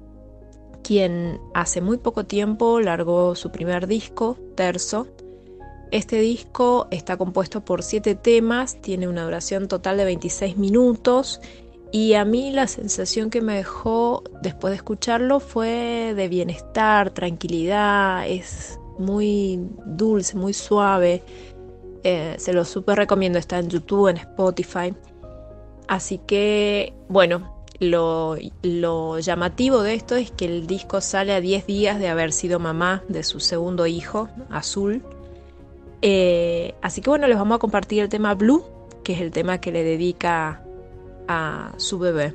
quien 0.83 1.40
hace 1.55 1.81
muy 1.81 1.99
poco 1.99 2.25
tiempo 2.25 2.81
largó 2.81 3.35
su 3.35 3.51
primer 3.51 3.87
disco, 3.87 4.38
Terzo, 4.55 5.09
este 5.92 6.20
disco 6.20 6.88
está 6.90 7.16
compuesto 7.16 7.64
por 7.64 7.83
siete 7.83 8.16
temas, 8.16 8.81
tiene 8.81 9.07
una 9.07 9.25
duración 9.25 9.68
total 9.68 9.96
de 9.96 10.05
26 10.05 10.57
minutos 10.57 11.40
y 11.92 12.14
a 12.14 12.25
mí 12.25 12.51
la 12.51 12.66
sensación 12.66 13.31
que 13.31 13.40
me 13.40 13.55
dejó 13.55 14.25
después 14.42 14.72
de 14.72 14.77
escucharlo 14.77 15.38
fue 15.38 16.12
de 16.16 16.29
bienestar, 16.29 17.11
tranquilidad, 17.11 18.29
es 18.29 18.81
muy 18.99 19.61
dulce, 19.87 20.37
muy 20.37 20.53
suave. 20.53 21.22
Eh, 22.03 22.35
se 22.38 22.53
lo 22.53 22.64
súper 22.64 22.99
recomiendo, 22.99 23.38
está 23.38 23.59
en 23.59 23.68
YouTube, 23.68 24.09
en 24.09 24.16
Spotify. 24.16 24.92
Así 25.88 26.18
que, 26.18 26.92
bueno, 27.09 27.57
lo, 27.81 29.18
llamativo 29.18 29.83
de 29.83 29.94
esto 29.94 30.16
es 30.16 30.31
que 30.31 30.46
el 30.46 30.66
disco 30.66 31.01
sale 31.01 31.33
a 31.33 31.40
10 31.40 31.66
días 31.66 31.99
de 31.99 32.09
haber 32.09 32.33
sido 32.33 32.59
mamá 32.59 33.03
de 33.09 33.22
su 33.22 33.40
segundo 33.40 33.87
hijo, 33.87 34.29
Azul. 34.51 35.03
Eh, 36.03 36.75
así 36.83 37.01
que 37.01 37.11
bueno, 37.11 37.27
les 37.27 37.38
vamos 37.38 37.57
a 37.57 37.59
compartir 37.59 38.03
el 38.03 38.09
tema 38.09 38.35
Blue, 38.35 38.64
que 39.03 39.14
es 39.14 39.20
el 39.20 39.31
tema 39.31 39.59
que 39.59 39.72
le 39.72 39.83
dedica 39.83 40.62
a 41.29 41.72
su 41.77 41.99
bebé. 41.99 42.35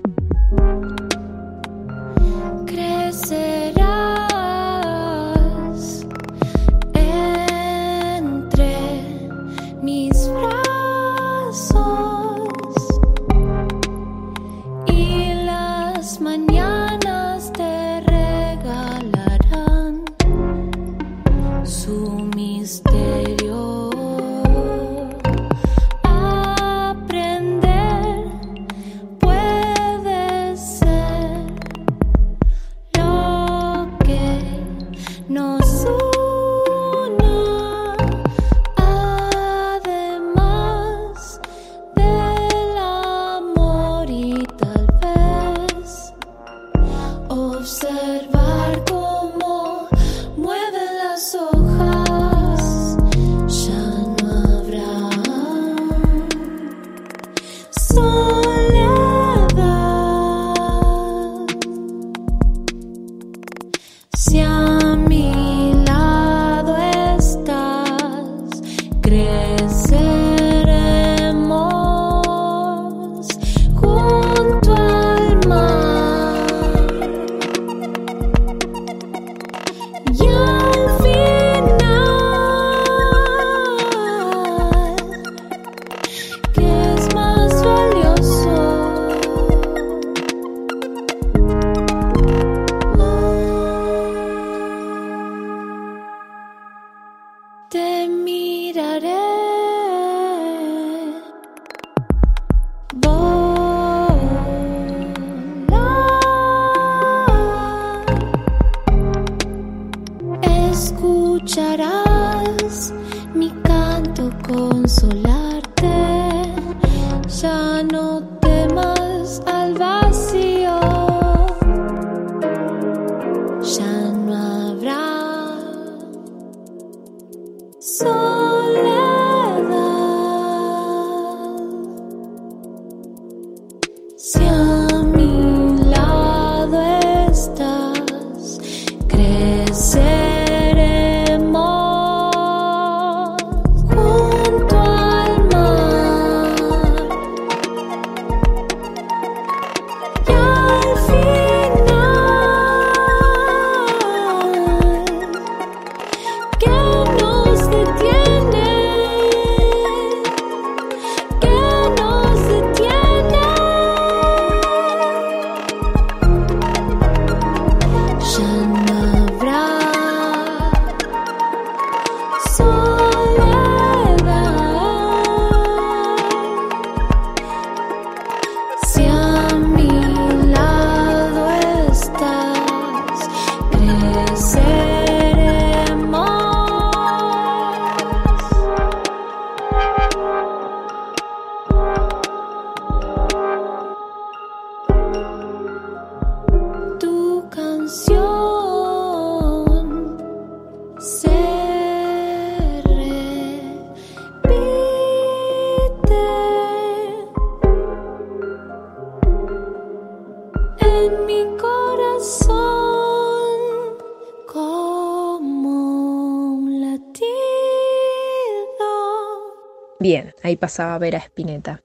Ahí 220.43 220.55
pasaba 220.55 220.97
Vera 220.97 221.19
Spinetta. 221.19 221.81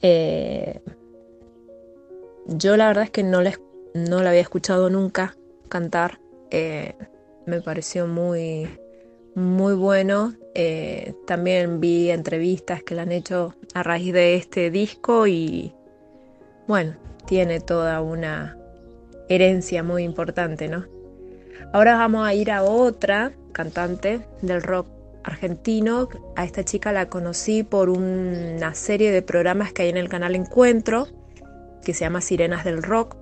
Eh, 0.00 0.80
yo 2.46 2.76
la 2.76 2.88
verdad 2.88 3.04
es 3.04 3.10
que 3.10 3.22
no 3.22 3.40
la, 3.40 3.58
no 3.94 4.22
la 4.22 4.30
había 4.30 4.40
escuchado 4.40 4.90
nunca 4.90 5.36
cantar. 5.68 6.20
Eh, 6.50 6.94
me 7.46 7.60
pareció 7.60 8.06
muy, 8.06 8.78
muy 9.34 9.74
bueno. 9.74 10.34
Eh, 10.54 11.14
también 11.26 11.80
vi 11.80 12.10
entrevistas 12.10 12.82
que 12.82 12.94
le 12.94 13.02
han 13.02 13.12
hecho 13.12 13.54
a 13.74 13.82
raíz 13.82 14.12
de 14.12 14.34
este 14.34 14.70
disco 14.70 15.26
y 15.26 15.74
bueno, 16.66 16.96
tiene 17.26 17.60
toda 17.60 18.00
una 18.02 18.58
herencia 19.28 19.82
muy 19.82 20.04
importante, 20.04 20.68
¿no? 20.68 20.84
Ahora 21.72 21.96
vamos 21.96 22.26
a 22.26 22.34
ir 22.34 22.50
a 22.50 22.64
otra 22.64 23.32
cantante 23.52 24.20
del 24.42 24.62
rock 24.62 24.86
argentino. 25.24 26.08
A 26.36 26.44
esta 26.44 26.64
chica 26.64 26.92
la 26.92 27.08
conocí 27.08 27.62
por 27.62 27.90
una 27.90 28.74
serie 28.74 29.10
de 29.10 29.22
programas 29.22 29.72
que 29.72 29.82
hay 29.82 29.88
en 29.88 29.96
el 29.96 30.08
canal 30.08 30.34
Encuentro, 30.34 31.08
que 31.84 31.94
se 31.94 32.00
llama 32.00 32.20
Sirenas 32.20 32.64
del 32.64 32.82
Rock. 32.82 33.16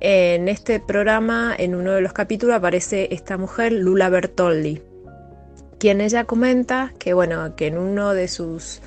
En 0.00 0.48
este 0.48 0.80
programa, 0.80 1.54
en 1.56 1.74
uno 1.74 1.92
de 1.92 2.00
los 2.00 2.12
capítulos, 2.12 2.56
aparece 2.56 3.08
esta 3.12 3.38
mujer, 3.38 3.72
Lula 3.72 4.08
Bertoldi, 4.08 4.82
quien 5.78 6.00
ella 6.00 6.24
comenta 6.24 6.92
que, 6.98 7.14
bueno, 7.14 7.54
que 7.56 7.68
en 7.68 7.78
uno 7.78 8.12
de 8.12 8.28
sus 8.28 8.82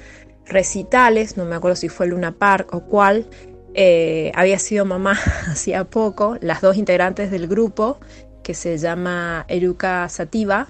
recitales, 0.46 1.38
no 1.38 1.46
me 1.46 1.56
acuerdo 1.56 1.76
si 1.76 1.90
fue 1.90 2.08
Luna 2.08 2.34
Park 2.34 2.74
o 2.74 2.82
cuál, 2.82 3.26
eh, 3.74 4.32
había 4.36 4.60
sido 4.60 4.86
mamá 4.86 5.18
hacía 5.48 5.84
poco, 5.86 6.38
las 6.42 6.62
dos 6.62 6.78
integrantes 6.78 7.32
del 7.32 7.48
grupo, 7.48 7.98
que 8.44 8.54
se 8.54 8.78
llama 8.78 9.46
Eruka 9.48 10.08
Sativa, 10.08 10.68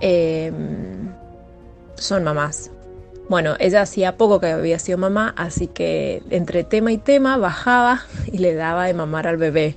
eh, 0.00 0.52
son 1.96 2.24
mamás. 2.24 2.70
Bueno, 3.28 3.56
ella 3.58 3.82
hacía 3.82 4.16
poco 4.16 4.40
que 4.40 4.46
había 4.46 4.78
sido 4.78 4.96
mamá, 4.96 5.34
así 5.36 5.66
que 5.66 6.22
entre 6.30 6.64
tema 6.64 6.92
y 6.92 6.98
tema 6.98 7.36
bajaba 7.36 8.02
y 8.32 8.38
le 8.38 8.54
daba 8.54 8.86
de 8.86 8.94
mamar 8.94 9.26
al 9.26 9.36
bebé. 9.36 9.76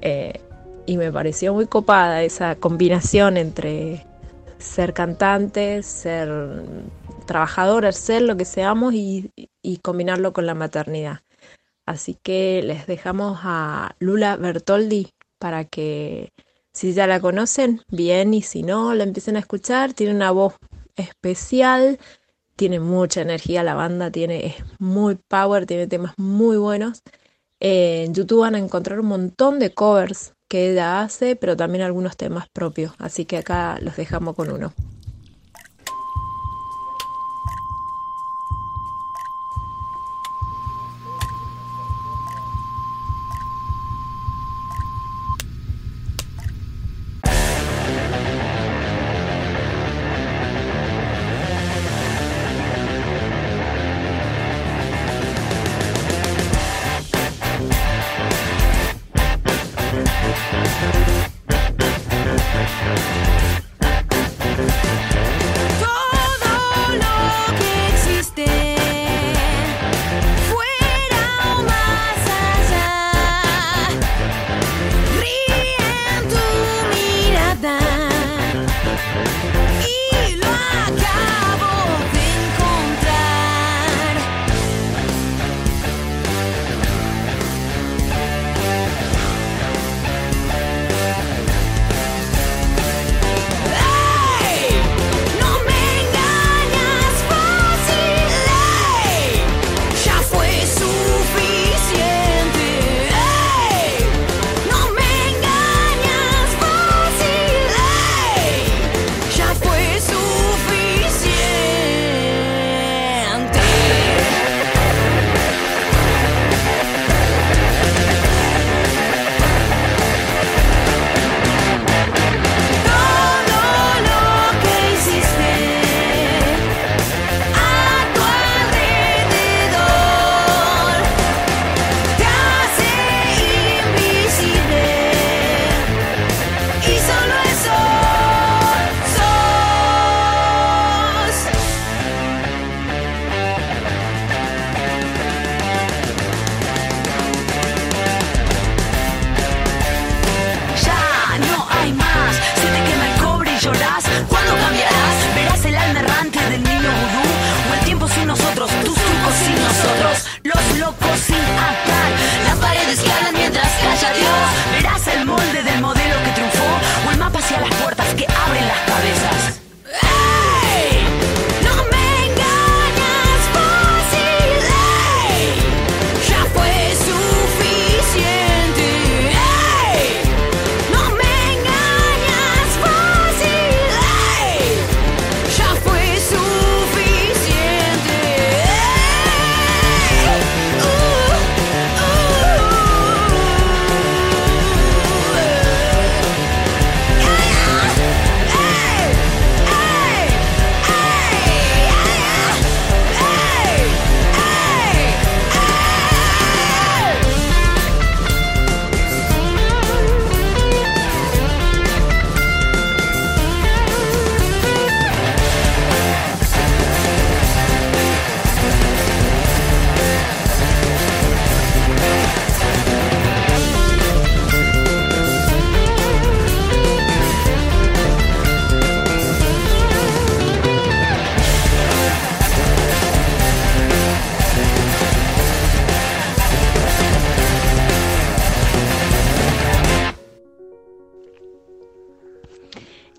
Eh, 0.00 0.40
y 0.86 0.96
me 0.96 1.12
pareció 1.12 1.54
muy 1.54 1.66
copada 1.66 2.22
esa 2.22 2.56
combinación 2.56 3.36
entre 3.36 4.06
ser 4.58 4.92
cantante, 4.92 5.82
ser 5.82 6.28
trabajadora, 7.26 7.92
ser 7.92 8.22
lo 8.22 8.36
que 8.36 8.44
seamos 8.44 8.94
y, 8.94 9.30
y 9.62 9.76
combinarlo 9.78 10.32
con 10.32 10.46
la 10.46 10.54
maternidad. 10.54 11.20
Así 11.86 12.16
que 12.22 12.62
les 12.64 12.86
dejamos 12.86 13.40
a 13.42 13.94
Lula 14.00 14.36
Bertoldi 14.36 15.12
para 15.38 15.64
que 15.64 16.32
si 16.72 16.92
ya 16.92 17.06
la 17.06 17.20
conocen, 17.20 17.82
bien, 17.88 18.34
y 18.34 18.42
si 18.42 18.62
no, 18.62 18.94
la 18.94 19.04
empiecen 19.04 19.36
a 19.36 19.40
escuchar. 19.40 19.92
Tiene 19.94 20.14
una 20.14 20.30
voz 20.30 20.54
especial, 20.96 21.98
tiene 22.56 22.80
mucha 22.80 23.22
energía 23.22 23.62
la 23.62 23.74
banda, 23.74 24.10
tiene, 24.10 24.54
muy 24.78 25.16
power, 25.16 25.66
tiene 25.66 25.86
temas 25.86 26.14
muy 26.16 26.56
buenos. 26.56 27.02
En 27.60 28.14
YouTube 28.14 28.40
van 28.40 28.54
a 28.54 28.58
encontrar 28.58 29.00
un 29.00 29.06
montón 29.06 29.58
de 29.58 29.72
covers 29.74 30.34
que 30.48 30.70
ella 30.72 31.02
hace, 31.02 31.36
pero 31.36 31.56
también 31.56 31.84
algunos 31.84 32.16
temas 32.16 32.48
propios. 32.52 32.92
Así 32.98 33.24
que 33.24 33.38
acá 33.38 33.78
los 33.80 33.96
dejamos 33.96 34.34
con 34.34 34.50
uno. 34.50 34.72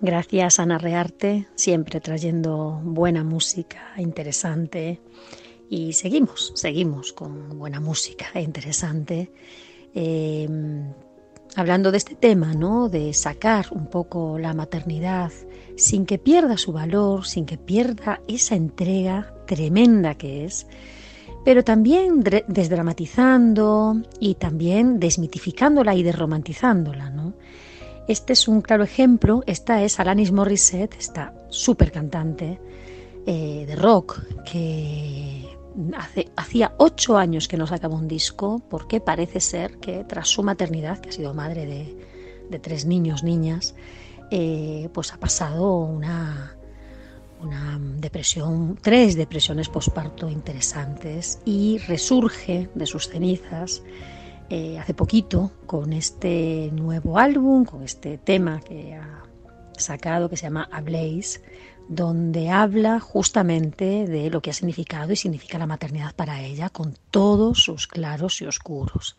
Gracias 0.04 0.58
Ana 0.58 0.78
Rearte, 0.78 1.46
siempre 1.54 2.00
trayendo 2.00 2.80
buena 2.82 3.22
música, 3.22 3.92
interesante. 3.98 5.00
Y 5.70 5.92
seguimos, 5.92 6.50
seguimos 6.56 7.12
con 7.12 7.56
buena 7.56 7.78
música 7.78 8.26
interesante. 8.40 9.30
Eh, 9.94 10.48
hablando 11.54 11.92
de 11.92 11.98
este 11.98 12.16
tema, 12.16 12.52
¿no? 12.52 12.88
De 12.88 13.14
sacar 13.14 13.66
un 13.70 13.86
poco 13.86 14.40
la 14.40 14.54
maternidad 14.54 15.30
sin 15.76 16.04
que 16.04 16.18
pierda 16.18 16.56
su 16.56 16.72
valor, 16.72 17.24
sin 17.24 17.46
que 17.46 17.56
pierda 17.56 18.20
esa 18.26 18.56
entrega 18.56 19.32
tremenda 19.46 20.16
que 20.16 20.44
es, 20.44 20.66
pero 21.44 21.62
también 21.62 22.24
desdramatizando 22.48 24.02
y 24.18 24.34
también 24.34 24.98
desmitificándola 24.98 25.94
y 25.94 26.02
desromantizándola, 26.02 27.10
¿no? 27.10 27.34
Este 28.08 28.32
es 28.32 28.48
un 28.48 28.60
claro 28.60 28.82
ejemplo. 28.82 29.42
Esta 29.46 29.82
es 29.82 30.00
Alanis 30.00 30.32
Morissette, 30.32 30.96
esta 30.98 31.32
súper 31.48 31.92
cantante 31.92 32.60
eh, 33.26 33.64
de 33.66 33.76
rock 33.76 34.20
que 34.44 35.48
hace, 35.96 36.28
hacía 36.36 36.74
ocho 36.78 37.16
años 37.16 37.46
que 37.46 37.56
no 37.56 37.66
sacaba 37.66 37.94
un 37.94 38.08
disco 38.08 38.60
porque 38.68 39.00
parece 39.00 39.40
ser 39.40 39.78
que 39.78 40.04
tras 40.04 40.28
su 40.28 40.42
maternidad, 40.42 40.98
que 40.98 41.10
ha 41.10 41.12
sido 41.12 41.32
madre 41.34 41.66
de, 41.66 42.58
tres 42.58 42.84
niños, 42.84 43.22
niñas, 43.22 43.74
eh, 44.30 44.90
pues 44.92 45.14
ha 45.14 45.16
pasado 45.18 45.78
una, 45.78 46.54
una 47.40 47.80
depresión, 47.98 48.76
tres 48.82 49.16
depresiones 49.16 49.68
posparto 49.70 50.28
interesantes 50.28 51.40
y 51.46 51.78
resurge 51.78 52.68
de 52.74 52.86
sus 52.86 53.08
cenizas 53.08 53.82
eh, 54.50 54.78
hace 54.78 54.94
poquito 54.94 55.52
con 55.66 55.92
este 55.92 56.70
nuevo 56.72 57.18
álbum, 57.18 57.64
con 57.64 57.82
este 57.82 58.18
tema 58.18 58.60
que 58.60 58.94
ha 58.94 59.22
sacado 59.76 60.28
que 60.28 60.36
se 60.36 60.44
llama 60.44 60.68
A 60.70 60.80
Blaze, 60.80 61.40
donde 61.88 62.50
habla 62.50 63.00
justamente 63.00 64.06
de 64.06 64.30
lo 64.30 64.40
que 64.40 64.50
ha 64.50 64.54
significado 64.54 65.12
y 65.12 65.16
significa 65.16 65.58
la 65.58 65.66
maternidad 65.66 66.14
para 66.14 66.42
ella, 66.42 66.70
con 66.70 66.96
todos 67.10 67.62
sus 67.62 67.86
claros 67.86 68.40
y 68.40 68.46
oscuros. 68.46 69.16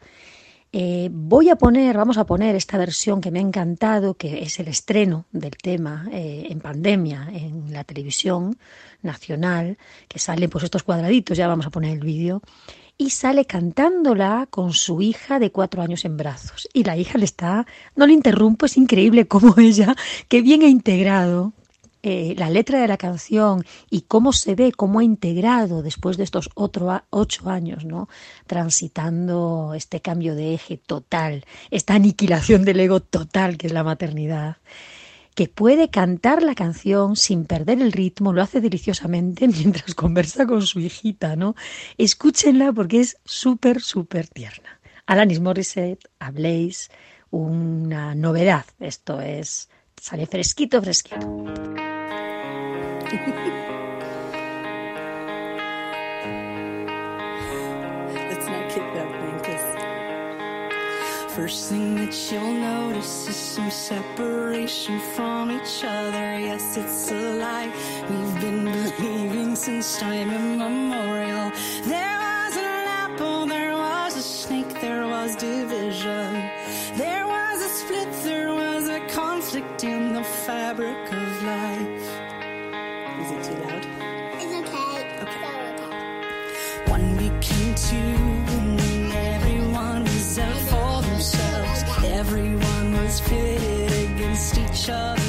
Eh, 0.76 1.10
voy 1.12 1.50
a 1.52 1.56
poner, 1.56 1.96
vamos 1.96 2.18
a 2.18 2.26
poner 2.26 2.56
esta 2.56 2.80
versión 2.80 3.22
que 3.22 3.30
me 3.30 3.38
ha 3.38 3.44
encantado, 3.44 4.16
que 4.16 4.42
es 4.42 4.60
el 4.60 4.68
estreno 4.68 5.26
del 5.32 5.56
tema 5.56 6.08
eh, 6.12 6.48
en 6.50 6.60
pandemia 6.62 7.30
en 7.32 7.72
la 7.72 7.84
televisión 7.84 8.58
nacional, 9.04 9.78
que 10.08 10.18
salen 10.18 10.50
pues 10.50 10.64
estos 10.64 10.82
cuadraditos, 10.82 11.38
ya 11.38 11.48
vamos 11.48 11.68
a 11.68 11.70
poner 11.70 11.92
el 11.92 12.00
vídeo, 12.00 12.42
y 12.98 13.10
sale 13.10 13.46
cantándola 13.46 14.48
con 14.50 14.74
su 14.74 15.02
hija 15.02 15.40
de 15.40 15.52
cuatro 15.52 15.82
años 15.82 16.06
en 16.06 16.18
brazos. 16.18 16.68
Y 16.74 16.84
la 16.84 16.98
hija 16.98 17.18
le 17.18 17.26
está, 17.26 17.66
no 17.96 18.08
le 18.08 18.14
interrumpo, 18.14 18.66
es 18.66 18.78
increíble 18.78 19.28
cómo 19.28 19.56
ella, 19.58 19.96
que 20.28 20.42
bien 20.42 20.62
ha 20.64 20.68
integrado 20.68 21.54
eh, 22.06 22.36
la 22.38 22.50
letra 22.50 22.82
de 22.82 22.88
la 22.88 22.98
canción 22.98 23.66
y 23.90 24.02
cómo 24.02 24.34
se 24.34 24.56
ve, 24.56 24.74
cómo 24.74 25.00
ha 25.00 25.04
integrado 25.04 25.82
después 25.82 26.18
de 26.18 26.26
estos 26.26 26.50
otro, 26.54 27.02
ocho 27.10 27.50
años, 27.50 27.86
¿no? 27.86 28.10
Transitando 28.46 29.74
este 29.74 30.02
cambio 30.02 30.36
de 30.36 30.54
eje 30.54 30.78
total, 30.78 31.46
esta 31.72 31.96
aniquilación 31.96 32.66
del 32.66 32.82
ego 32.82 33.00
total 33.00 33.58
que 33.58 33.68
es 33.68 33.74
la 33.74 33.86
maternidad 33.86 34.58
que 35.36 35.48
puede 35.48 35.90
cantar 35.90 36.44
la 36.44 36.56
canción 36.56 37.16
sin 37.16 37.46
perder 37.46 37.82
el 37.82 37.92
ritmo, 37.92 38.34
lo 38.34 38.42
hace 38.42 38.62
deliciosamente 38.62 39.48
mientras 39.50 39.96
conversa 39.96 40.46
con 40.46 40.62
su 40.62 40.80
hijita, 40.80 41.36
¿no? 41.36 41.56
Escúchenla 41.98 42.72
porque 42.72 43.02
es 43.02 43.18
súper, 43.26 43.82
súper 43.82 44.28
tierna. 44.28 44.80
Alanis 45.06 45.40
Morissette, 45.40 46.10
Blaze, 46.32 46.90
una 47.30 48.16
novedad. 48.16 48.66
Esto 48.80 49.20
es, 49.22 49.70
sale 50.00 50.28
fresquito, 50.28 50.82
fresquito. 50.82 51.28
First 61.36 61.70
thing 61.70 61.96
that 61.96 62.14
you'll 62.32 62.54
notice 62.54 63.28
is 63.28 63.36
some 63.36 63.72
separation 63.72 65.00
from 65.16 65.50
each 65.50 65.84
other. 65.84 66.38
Yes, 66.38 66.78
it's 66.78 67.10
a 67.10 67.16
lie 67.16 67.74
we've 68.08 68.40
been 68.40 68.66
believing 68.66 69.56
since 69.56 69.98
time 69.98 70.30
immemorial. 70.30 71.52
There 71.86 72.18
was 72.20 72.56
an 72.56 72.88
apple, 72.88 73.48
there 73.48 73.74
was 73.74 74.16
a 74.16 74.22
snake, 74.22 74.80
there 74.80 75.08
was 75.08 75.36
division. 75.36 76.34
There 76.98 77.26
was 77.26 77.64
a 77.64 77.70
split, 77.70 78.14
there 78.24 78.54
was 78.54 78.88
a 78.88 79.00
conflict 79.08 79.84
in 79.84 80.14
the 80.14 80.24
fabric 80.24 81.10
Pitted 93.22 94.12
against 94.12 94.58
each 94.58 94.90
other. 94.90 95.23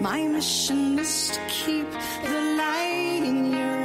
My 0.00 0.22
mission 0.28 0.98
is 0.98 1.30
to 1.30 1.40
keep 1.48 1.90
the 1.90 2.40
light 2.58 3.22
in 3.24 3.50
your 3.50 3.75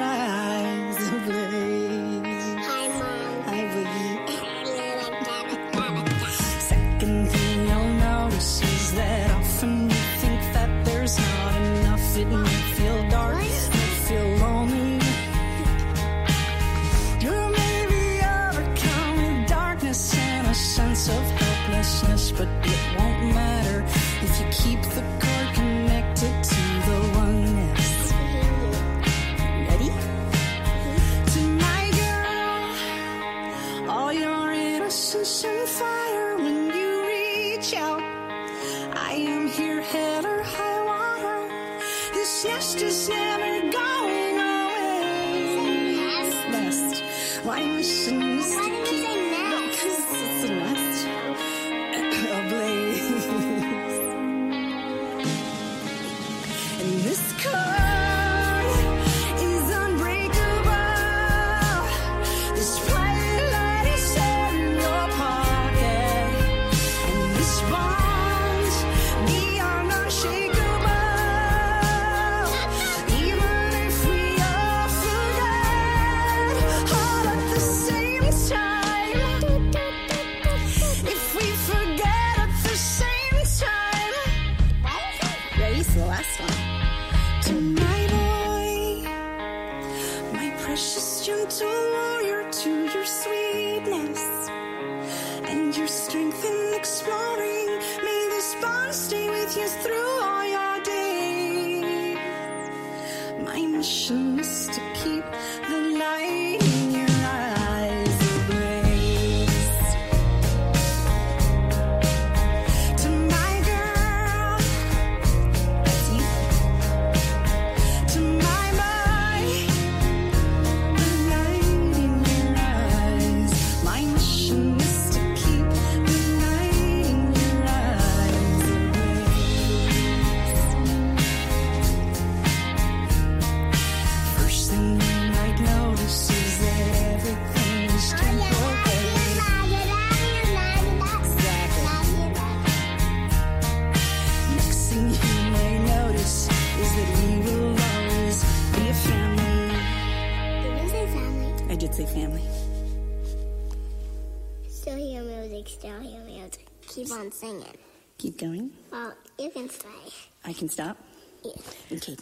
My 103.54 103.66
mission 103.66 104.40
is 104.40 104.68
to 104.68 104.80
keep 104.94 105.26
the 105.68 105.80
light 106.00 106.71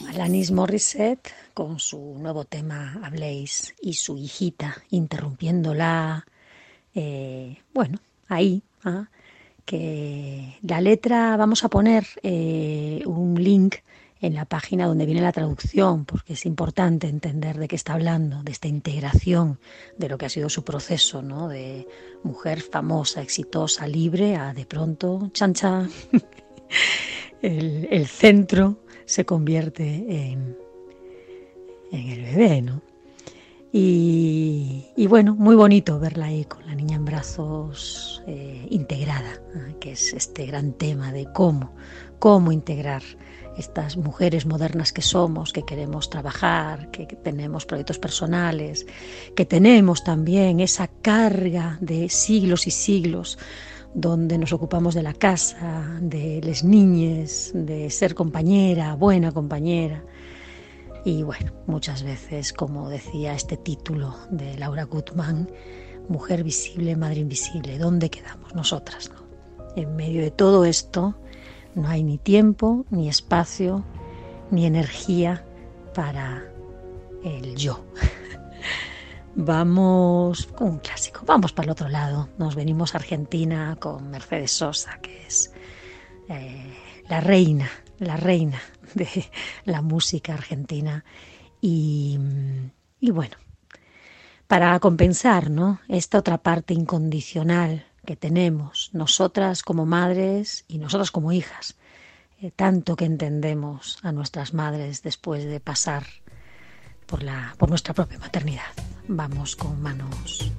Alanis 0.07 0.51
Morissette 0.51 1.31
con 1.53 1.79
su 1.79 2.15
nuevo 2.17 2.45
tema 2.45 2.99
Habléis 3.03 3.75
y 3.81 3.93
su 3.93 4.17
hijita 4.17 4.83
interrumpiéndola. 4.91 6.25
eh, 6.95 7.57
bueno, 7.73 7.99
ahí. 8.27 8.63
ah, 8.83 9.09
que 9.65 10.57
la 10.63 10.81
letra, 10.81 11.37
vamos 11.37 11.63
a 11.63 11.69
poner 11.69 12.07
eh, 12.23 13.03
un 13.05 13.35
link 13.35 13.75
en 14.21 14.33
la 14.33 14.45
página 14.45 14.87
donde 14.87 15.05
viene 15.05 15.21
la 15.21 15.31
traducción, 15.31 16.05
porque 16.05 16.33
es 16.33 16.45
importante 16.45 17.07
entender 17.07 17.57
de 17.57 17.67
qué 17.67 17.75
está 17.75 17.93
hablando, 17.93 18.41
de 18.43 18.51
esta 18.51 18.67
integración 18.67 19.59
de 19.97 20.09
lo 20.09 20.17
que 20.17 20.25
ha 20.25 20.29
sido 20.29 20.49
su 20.49 20.63
proceso, 20.63 21.21
¿no? 21.21 21.47
De 21.47 21.87
mujer 22.23 22.61
famosa, 22.61 23.21
exitosa, 23.21 23.87
libre, 23.87 24.35
a 24.35 24.53
de 24.53 24.65
pronto, 24.65 25.29
chancha, 25.33 25.87
el, 27.41 27.87
el 27.91 28.07
centro 28.07 28.79
se 29.05 29.25
convierte 29.25 29.85
en, 29.85 30.57
en 31.91 32.09
el 32.09 32.21
bebé, 32.23 32.61
¿no? 32.61 32.81
Y, 33.71 34.87
y 34.95 35.05
bueno, 35.05 35.35
muy 35.35 35.55
bonito 35.55 35.99
verla 35.99 36.25
ahí 36.25 36.43
con 36.45 36.65
la 36.65 36.73
niña 36.73 36.95
en 36.95 37.05
brazos 37.05 38.23
eh, 38.25 38.65
integrada, 38.71 39.41
que 39.79 39.91
es 39.91 40.13
este 40.13 40.47
gran 40.47 40.73
tema 40.73 41.11
de 41.11 41.27
cómo, 41.33 41.75
cómo 42.17 42.51
integrar 42.51 43.03
estas 43.57 43.95
mujeres 43.97 44.47
modernas 44.47 44.91
que 44.91 45.03
somos, 45.03 45.53
que 45.53 45.63
queremos 45.63 46.09
trabajar, 46.09 46.89
que 46.89 47.05
tenemos 47.05 47.65
proyectos 47.65 47.99
personales, 47.99 48.87
que 49.35 49.45
tenemos 49.45 50.03
también 50.03 50.61
esa 50.61 50.87
carga 50.87 51.77
de 51.79 52.09
siglos 52.09 52.65
y 52.65 52.71
siglos 52.71 53.37
donde 53.93 54.37
nos 54.37 54.53
ocupamos 54.53 54.93
de 54.93 55.03
la 55.03 55.13
casa, 55.13 55.97
de 56.01 56.41
las 56.43 56.63
niñas, 56.63 57.51
de 57.53 57.89
ser 57.89 58.15
compañera, 58.15 58.95
buena 58.95 59.31
compañera. 59.31 60.03
Y 61.05 61.23
bueno, 61.23 61.53
muchas 61.65 62.03
veces, 62.03 62.53
como 62.53 62.89
decía 62.89 63.33
este 63.33 63.57
título 63.57 64.15
de 64.29 64.57
Laura 64.57 64.83
Gutman, 64.83 65.49
Mujer 66.07 66.43
visible, 66.43 66.95
Madre 66.95 67.19
invisible, 67.19 67.77
¿dónde 67.77 68.09
quedamos 68.09 68.55
nosotras? 68.55 69.11
No? 69.13 69.27
En 69.75 69.95
medio 69.95 70.21
de 70.21 70.31
todo 70.31 70.65
esto 70.65 71.15
no 71.75 71.87
hay 71.87 72.03
ni 72.03 72.17
tiempo, 72.17 72.85
ni 72.89 73.07
espacio, 73.07 73.85
ni 74.51 74.65
energía 74.65 75.45
para 75.93 76.43
el 77.23 77.55
yo. 77.55 77.85
Vamos 79.41 80.47
con 80.47 80.67
un 80.67 80.79
clásico, 80.79 81.21
vamos 81.25 81.53
para 81.53 81.67
el 81.67 81.71
otro 81.71 81.87
lado. 81.87 82.27
Nos 82.37 82.55
venimos 82.55 82.93
a 82.93 82.97
Argentina 82.97 83.77
con 83.79 84.11
Mercedes 84.11 84.51
Sosa, 84.51 84.99
que 84.99 85.25
es 85.25 85.53
eh, 86.27 86.75
la 87.07 87.21
reina, 87.21 87.71
la 87.99 88.17
reina 88.17 88.61
de 88.95 89.07
la 89.63 89.81
música 89.81 90.33
argentina. 90.33 91.05
Y, 91.61 92.19
y 92.99 93.11
bueno, 93.11 93.37
para 94.47 94.77
compensar 94.81 95.49
¿no? 95.49 95.79
esta 95.87 96.17
otra 96.17 96.39
parte 96.39 96.73
incondicional 96.73 97.85
que 98.05 98.17
tenemos, 98.17 98.89
nosotras 98.91 99.63
como 99.63 99.85
madres 99.85 100.65
y 100.67 100.79
nosotras 100.79 101.11
como 101.11 101.31
hijas, 101.31 101.77
eh, 102.41 102.51
tanto 102.51 102.97
que 102.97 103.05
entendemos 103.05 103.99
a 104.03 104.11
nuestras 104.11 104.53
madres 104.53 105.01
después 105.01 105.45
de 105.45 105.61
pasar 105.61 106.03
por, 107.09 107.23
la, 107.23 107.55
por 107.57 107.69
nuestra 107.69 107.93
propia 107.93 108.19
maternidad. 108.19 108.71
Vamos 109.07 109.55
con 109.55 109.81
manos 109.81 110.51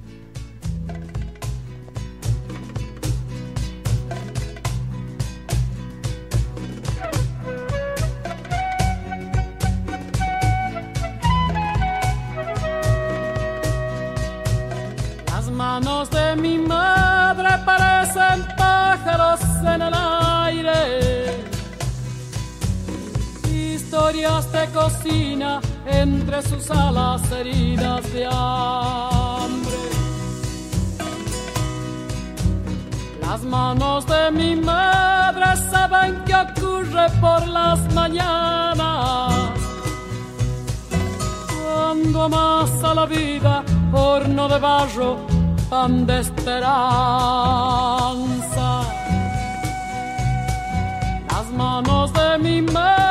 manos 15.61 16.09
de 16.09 16.35
mi 16.37 16.57
madre 16.57 17.49
parecen 17.65 18.39
pájaros 18.57 19.39
en 19.73 19.81
el 19.81 19.93
aire. 19.93 21.50
Historias 23.91 24.49
de 24.53 24.67
cocina 24.67 25.59
entre 25.85 26.41
sus 26.43 26.71
alas 26.71 27.29
heridas 27.29 28.13
de 28.13 28.25
hambre. 28.25 29.75
Las 33.19 33.43
manos 33.43 34.05
de 34.07 34.31
mi 34.31 34.55
madre 34.55 35.57
saben 35.69 36.23
qué 36.25 36.35
ocurre 36.35 37.09
por 37.19 37.45
las 37.49 37.79
mañanas. 37.93 39.33
Cuando 41.61 42.21
amasa 42.23 42.93
la 42.93 43.05
vida, 43.05 43.61
horno 43.91 44.47
de 44.47 44.57
barro, 44.57 45.17
pan 45.69 46.05
de 46.05 46.21
esperanza. 46.21 46.71
Las 51.29 51.51
manos 51.51 52.13
de 52.13 52.37
mi 52.37 52.61
madre 52.61 53.10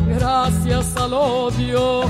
gracias 0.17 0.95
al 0.97 1.13
odio? 1.13 2.03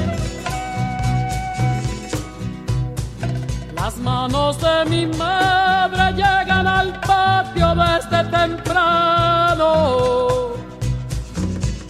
Las 3.76 3.98
manos 3.98 4.58
de 4.62 4.86
mi 4.90 5.06
madre 5.18 6.12
llegan 6.14 6.68
al 6.68 7.00
patio 7.02 7.74
desde 7.76 8.24
temprano. 8.30 9.72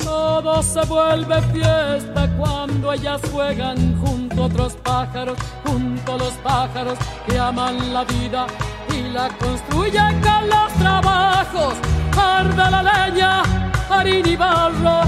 Todo 0.03 0.63
se 0.63 0.81
vuelve 0.85 1.41
fiesta 1.53 2.29
cuando 2.37 2.93
ellas 2.93 3.21
juegan 3.31 3.99
junto 3.99 4.43
a 4.43 4.45
otros 4.45 4.73
pájaros, 4.83 5.37
junto 5.65 6.13
a 6.13 6.17
los 6.17 6.33
pájaros 6.43 6.97
que 7.27 7.37
aman 7.37 7.93
la 7.93 8.03
vida 8.05 8.47
y 8.89 9.09
la 9.09 9.27
construyen 9.37 10.21
con 10.21 10.49
los 10.49 10.73
trabajos. 10.79 11.73
Arde 12.17 12.71
la 12.71 12.83
leña, 12.83 13.43
harina 13.91 14.29
y 14.29 14.35
barro, 14.35 15.01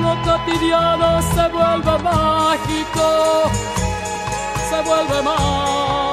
lo 0.00 0.22
cotidiano 0.22 1.22
se 1.22 1.48
vuelve 1.48 1.98
mágico, 2.02 3.50
se 4.68 4.82
vuelve 4.82 5.22
mágico. 5.22 6.03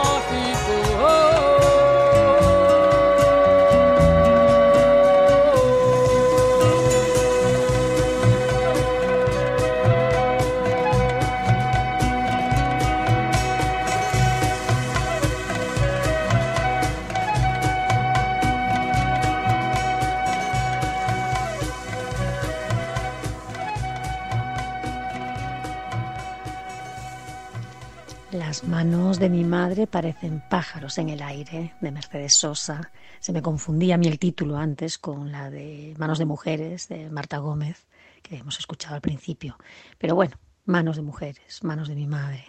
Las 28.51 28.65
manos 28.65 29.17
de 29.17 29.29
mi 29.29 29.45
madre 29.45 29.87
parecen 29.87 30.43
pájaros 30.49 30.97
en 30.97 31.07
el 31.07 31.21
aire, 31.21 31.73
de 31.79 31.89
Mercedes 31.89 32.33
Sosa. 32.33 32.91
Se 33.21 33.31
me 33.31 33.41
confundía 33.41 33.95
a 33.95 33.97
mí 33.97 34.07
el 34.07 34.19
título 34.19 34.57
antes 34.57 34.97
con 34.97 35.31
la 35.31 35.49
de 35.49 35.95
Manos 35.97 36.19
de 36.19 36.25
Mujeres, 36.25 36.89
de 36.89 37.09
Marta 37.09 37.37
Gómez, 37.37 37.87
que 38.21 38.35
hemos 38.35 38.59
escuchado 38.59 38.95
al 38.95 38.99
principio. 38.99 39.57
Pero 39.97 40.15
bueno, 40.15 40.35
manos 40.65 40.97
de 40.97 41.01
mujeres, 41.01 41.63
manos 41.63 41.87
de 41.87 41.95
mi 41.95 42.07
madre. 42.07 42.43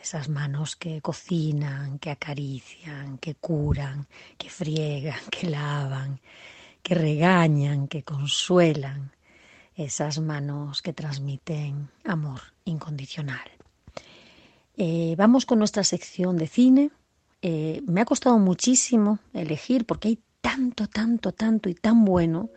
Esas 0.00 0.28
manos 0.28 0.76
que 0.76 1.00
cocinan, 1.00 1.98
que 1.98 2.12
acarician, 2.12 3.18
que 3.18 3.34
curan, 3.34 4.06
que 4.38 4.50
friegan, 4.50 5.18
que 5.32 5.50
lavan, 5.50 6.20
que 6.80 6.94
regañan, 6.94 7.88
que 7.88 8.04
consuelan. 8.04 9.16
Esas 9.74 10.20
manos 10.20 10.80
que 10.80 10.92
transmiten 10.92 11.90
amor 12.04 12.40
incondicional. 12.64 13.59
Eh, 14.82 15.14
vamos 15.18 15.44
con 15.44 15.58
nuestra 15.58 15.84
sección 15.84 16.38
de 16.38 16.46
cine. 16.46 16.90
Eh, 17.42 17.82
me 17.86 18.00
ha 18.00 18.06
costado 18.06 18.38
muchísimo 18.38 19.18
elegir 19.34 19.84
porque 19.84 20.08
hay 20.08 20.18
tanto, 20.40 20.86
tanto, 20.86 21.32
tanto 21.32 21.68
y 21.68 21.74
tan 21.74 22.06
bueno, 22.06 22.48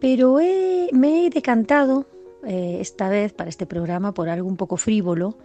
pero 0.00 0.38
he- 0.38 0.88
me 0.92 1.26
he 1.26 1.30
decantado 1.30 2.06
eh, 2.46 2.78
esta 2.80 3.08
vez 3.08 3.32
para 3.32 3.50
este 3.50 3.66
programa 3.66 4.14
por 4.14 4.28
algo 4.28 4.48
un 4.48 4.56
poco 4.56 4.76
frívolo. 4.76 5.36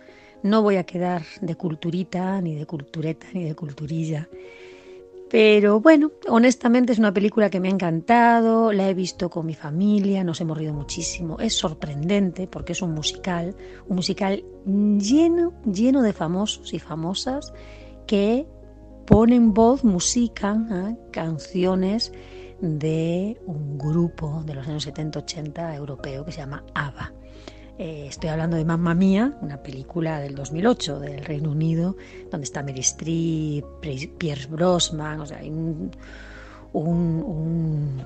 No 0.43 0.61
voy 0.61 0.75
a 0.75 0.83
quedar 0.83 1.23
de 1.41 1.55
culturita, 1.55 2.39
ni 2.41 2.53
de 2.53 2.67
cultureta, 2.67 3.25
ni 3.33 3.43
de 3.45 3.55
culturilla. 3.55 4.29
Pero 5.30 5.82
bueno, 5.82 6.11
honestamente 6.30 6.93
es 6.93 6.99
una 6.99 7.13
película 7.13 7.49
que 7.49 7.59
me 7.59 7.67
ha 7.67 7.71
encantado, 7.71 8.71
la 8.71 8.89
he 8.89 8.93
visto 8.93 9.30
con 9.30 9.45
mi 9.45 9.55
familia, 9.55 10.23
nos 10.23 10.39
hemos 10.39 10.57
rido 10.57 10.73
muchísimo, 10.73 11.38
es 11.39 11.53
sorprendente 11.53 12.47
porque 12.47 12.71
es 12.71 12.82
un 12.82 12.93
musical, 12.93 13.55
un 13.88 13.97
musical 13.97 14.43
lleno, 14.65 15.53
lleno 15.65 16.01
de 16.01 16.13
famosos 16.13 16.73
y 16.73 16.80
famosas 16.80 17.53
que 18.05 18.47
ponen 19.05 19.53
voz, 19.53 19.84
musican 19.84 20.69
¿eh? 20.71 20.97
canciones 21.11 22.13
de 22.61 23.38
un 23.45 23.78
grupo 23.78 24.43
de 24.45 24.55
los 24.55 24.67
años 24.67 24.88
70-80 24.88 25.75
europeo 25.75 26.23
que 26.25 26.32
se 26.32 26.39
llama 26.39 26.63
ABBA. 26.73 27.16
Eh, 27.80 28.05
estoy 28.09 28.30
hablando 28.32 28.57
de 28.57 28.65
Mamma 28.65 28.95
Mía, 28.95 29.38
una 29.41 29.61
película 29.61 30.19
del 30.19 30.34
2008 30.34 30.99
del 30.99 31.23
Reino 31.23 31.51
Unido, 31.51 31.95
donde 32.32 32.45
está 32.45 32.63
Mary 32.63 32.80
Streep, 32.80 33.63
Pierce 34.17 34.47
Brosnan, 34.47 35.21
o 35.21 35.25
sea, 35.28 35.38
hay 35.38 35.49
un- 35.49 35.91
un 36.73 38.01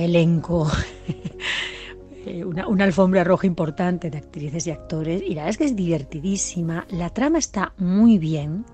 elenco, 0.00 0.68
eh, 2.26 2.44
una, 2.44 2.66
una 2.66 2.82
alfombra 2.84 3.22
roja 3.22 3.46
importante 3.46 4.10
de 4.10 4.18
actrices 4.18 4.66
y 4.66 4.72
actores, 4.72 5.22
y 5.22 5.30
la 5.34 5.42
verdad 5.42 5.50
es 5.50 5.58
que 5.58 5.64
es 5.66 5.76
divertidísima. 5.76 6.84
La 6.90 7.10
trama 7.10 7.38
está 7.38 7.74
muy 7.78 8.18
bien, 8.18 8.64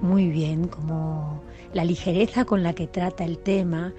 muy 0.00 0.28
bien, 0.30 0.68
como 0.68 1.42
la 1.74 1.84
ligereza 1.84 2.46
con 2.46 2.62
la 2.62 2.72
que 2.74 2.86
trata 2.86 3.24
el 3.24 3.36
tema. 3.38 3.92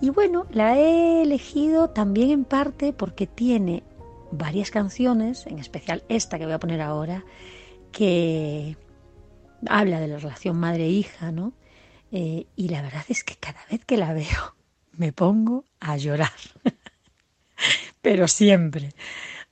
Y 0.00 0.10
bueno, 0.10 0.46
la 0.50 0.76
he 0.76 1.22
elegido 1.22 1.90
también 1.90 2.30
en 2.30 2.44
parte 2.44 2.92
porque 2.92 3.28
tiene 3.28 3.84
varias 4.32 4.70
canciones, 4.70 5.46
en 5.46 5.58
especial 5.58 6.02
esta 6.08 6.38
que 6.38 6.44
voy 6.44 6.54
a 6.54 6.60
poner 6.60 6.80
ahora, 6.80 7.24
que 7.92 8.76
habla 9.68 10.00
de 10.00 10.08
la 10.08 10.18
relación 10.18 10.58
madre-hija, 10.58 11.30
¿no? 11.30 11.52
Eh, 12.10 12.46
y 12.56 12.68
la 12.68 12.82
verdad 12.82 13.04
es 13.08 13.24
que 13.24 13.36
cada 13.36 13.60
vez 13.70 13.84
que 13.84 13.96
la 13.96 14.12
veo 14.12 14.56
me 14.92 15.12
pongo 15.12 15.64
a 15.80 15.96
llorar, 15.96 16.32
pero 18.02 18.28
siempre. 18.28 18.90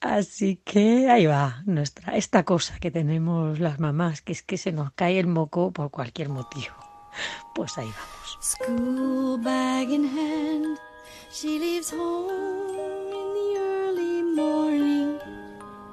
Así 0.01 0.57
que 0.57 1.11
ahí 1.11 1.26
va 1.26 1.62
nuestra 1.66 2.16
esta 2.16 2.45
cosa 2.45 2.78
que 2.78 2.91
tenemos 2.91 3.61
las 3.61 3.78
mamás, 3.78 4.22
que 4.22 4.33
es 4.33 4.43
que 4.43 4.57
se 4.57 4.72
nos 4.72 4.93
cae 4.93 5.18
el 5.18 5.26
moco 5.26 5.72
por 5.72 5.91
cualquier 5.91 6.31
motivo. 6.31 6.74
Pues 7.55 7.76
ahí 7.76 7.89
vamos. 7.89 8.39
Morning, 14.35 15.20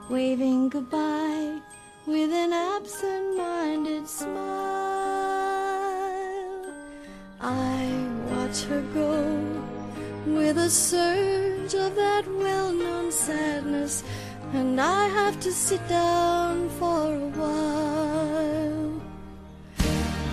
waving 0.09 0.69
goodbye 0.69 1.59
with 2.05 2.31
an 2.31 2.53
absent 2.53 3.37
minded 3.37 4.07
smile. 4.07 4.37
I 7.41 7.89
watch 8.29 8.63
her 8.65 8.81
go 8.93 9.37
with 10.25 10.57
a 10.57 10.69
surge 10.69 11.73
of 11.73 11.95
that 11.95 12.25
well 12.27 12.71
known 12.71 13.11
sadness, 13.11 14.03
and 14.53 14.79
I 14.79 15.07
have 15.07 15.39
to 15.41 15.51
sit 15.51 15.85
down 15.87 16.69
for 16.79 17.13
a 17.13 17.29
while. 17.39 19.01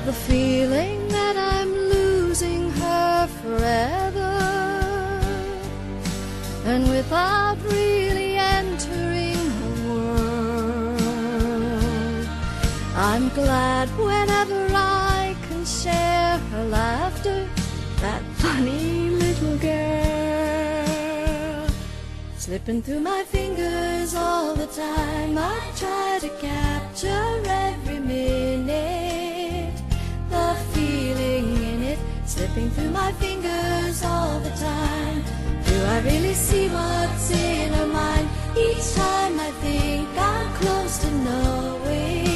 The 0.07 0.13
feeling 0.13 1.09
that 1.09 1.37
I'm 1.37 1.73
losing 1.73 2.71
her 2.71 3.27
forever, 3.43 4.33
and 6.67 6.89
without 6.91 7.57
really 7.65 7.94
glad 13.35 13.89
whenever 13.99 14.69
I 14.73 15.37
can 15.49 15.65
share 15.65 16.39
her 16.39 16.65
laughter, 16.67 17.49
that 18.01 18.23
funny 18.37 19.11
little 19.11 19.57
girl. 19.59 19.75
Slipping 22.37 22.81
through 22.83 23.01
my 23.01 23.25
fingers 23.25 24.15
all 24.15 24.55
the 24.55 24.69
time, 24.69 25.37
I 25.37 25.61
try 25.77 26.19
to 26.21 26.29
capture 26.41 27.43
every 27.47 27.99
minute. 27.99 29.75
The 30.31 30.55
feeling 30.73 31.57
in 31.73 31.83
it, 31.83 31.99
slipping 32.27 32.71
through 32.71 32.91
my 32.91 33.13
fingers 33.15 34.05
all 34.05 34.39
the 34.41 34.51
time. 34.51 35.25
Do 35.67 35.85
I 35.95 36.01
really 36.05 36.35
see 36.35 36.69
what's 36.69 37.31
in 37.33 37.73
her 37.73 37.87
mind? 37.87 38.29
Each 38.57 38.95
time 38.95 39.41
I 39.41 39.51
think 39.65 40.09
I'm 40.17 40.53
close 40.61 40.99
to 40.99 41.11
knowing, 41.11 42.34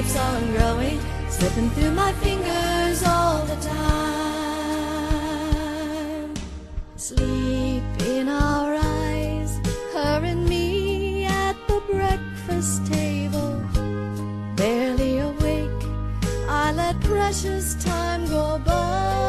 keeps 0.00 0.16
on 0.16 0.52
growing, 0.52 0.98
slipping 1.28 1.68
through 1.70 1.90
my 1.90 2.10
fingers 2.14 3.02
all 3.02 3.44
the 3.44 3.56
time. 3.56 3.84
Sleep 6.96 7.82
in 8.06 8.28
our 8.28 8.76
eyes, 8.76 9.60
her 9.92 10.22
and 10.24 10.48
me 10.48 11.26
at 11.26 11.54
the 11.68 11.82
breakfast 11.92 12.86
table. 12.86 13.62
Barely 14.56 15.18
awake, 15.18 15.84
I 16.48 16.72
let 16.72 16.98
precious 17.02 17.74
time 17.84 18.26
go 18.26 18.58
by. 18.64 19.19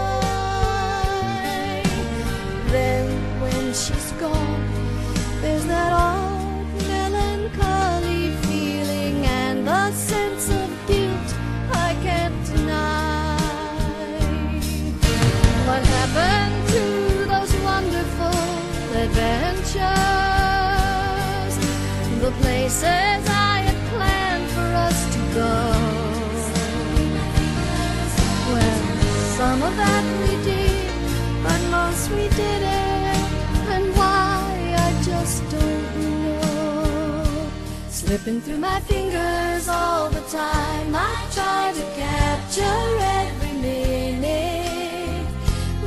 Slipping 38.11 38.41
through 38.41 38.57
my 38.57 38.77
fingers 38.81 39.69
all 39.69 40.09
the 40.09 40.19
time, 40.29 40.93
I 40.93 41.15
try 41.31 41.71
to 41.73 41.83
capture 41.95 42.83
every 43.23 43.53
minute. 43.61 45.25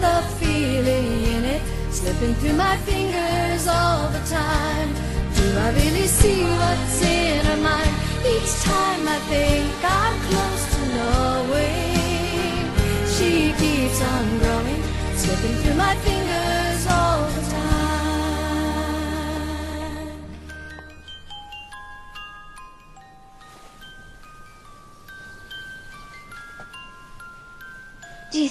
The 0.00 0.22
feeling 0.40 1.22
in 1.34 1.44
it, 1.44 1.62
slipping 1.92 2.32
through 2.36 2.54
my 2.54 2.78
fingers 2.78 3.68
all 3.68 4.08
the 4.08 4.20
time. 4.20 4.88
Do 5.36 5.44
I 5.66 5.68
really 5.76 6.06
see 6.06 6.44
what's 6.44 7.02
in 7.02 7.44
her 7.44 7.58
mind? 7.58 7.92
Each 8.24 8.52
time 8.62 9.06
I 9.06 9.18
think 9.28 9.74
I'm 9.84 10.16
close 10.28 10.64
to 10.74 10.80
knowing, 10.96 12.64
she 13.14 13.52
keeps 13.60 14.00
on 14.00 14.38
growing, 14.38 14.82
slipping 15.14 15.56
through 15.60 15.74
my 15.74 15.94
fingers 15.96 16.53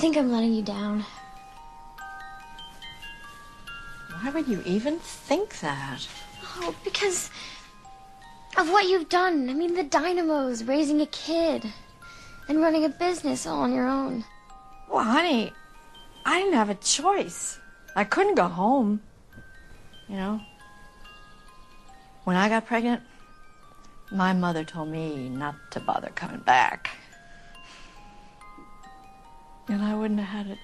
think 0.04 0.18
I'm 0.18 0.34
letting 0.34 0.54
you 0.54 0.62
down? 0.62 1.06
Why 4.20 4.32
would 4.32 4.50
you 4.50 4.62
even 4.66 5.00
think 5.00 5.62
that? 5.62 6.06
Oh, 6.58 6.76
because 6.84 7.30
of 8.58 8.70
what 8.70 8.90
you've 8.90 9.08
done. 9.08 9.50
I 9.50 9.54
mean, 9.54 9.76
the 9.76 9.84
dynamos, 9.84 10.66
raising 10.66 11.00
a 11.00 11.06
kid, 11.06 11.72
and 12.50 12.60
running 12.60 12.84
a 12.84 12.90
business 12.90 13.48
all 13.48 13.62
on 13.62 13.74
your 13.74 13.88
own. 13.88 14.26
Well, 14.92 15.06
honey, 15.06 15.54
I 16.26 16.40
didn't 16.40 16.56
have 16.56 16.70
a 16.70 16.76
choice. 16.76 17.58
I 17.96 18.04
couldn't 18.04 18.36
go 18.36 18.50
home. 18.50 19.02
You 20.10 20.18
know? 20.18 20.42
When 22.26 22.36
I 22.36 22.50
got 22.50 22.66
pregnant, 22.66 23.02
my 24.12 24.34
mother 24.34 24.66
told 24.66 24.90
me 24.90 25.30
not 25.30 25.56
to 25.72 25.80
bother 25.80 26.10
coming 26.14 26.42
back. 26.42 26.90
And 29.68 29.82
I 29.82 29.96
wouldn't 29.96 30.20
have 30.20 30.46
had 30.46 30.52
it 30.54 30.60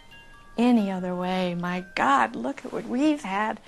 any 0.57 0.91
other 0.91 1.15
way. 1.15 1.55
My 1.55 1.85
God, 1.95 2.35
look 2.35 2.65
at 2.65 2.73
what 2.73 2.85
we've 2.85 3.21
had. 3.21 3.59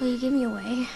Will 0.00 0.08
you 0.08 0.18
give 0.18 0.32
me 0.32 0.44
away? 0.44 0.86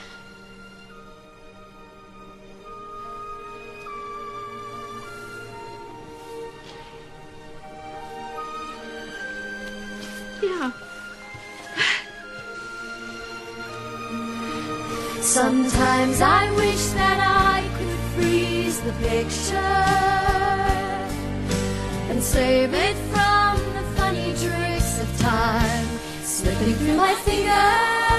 Yeah. 10.42 10.70
Sometimes 15.20 16.20
I 16.20 16.50
wish 16.56 16.86
that 16.90 17.18
I 17.20 17.68
could 17.78 17.99
freeze 18.20 18.80
the 18.80 18.92
picture 19.08 19.56
and 22.10 22.22
save 22.22 22.74
it 22.74 22.96
from 23.12 23.56
the 23.76 23.84
funny 23.96 24.32
tricks 24.42 25.00
of 25.00 25.08
time. 25.18 25.86
Slipping 26.22 26.74
through 26.74 26.96
my 26.96 27.14
School 27.14 28.09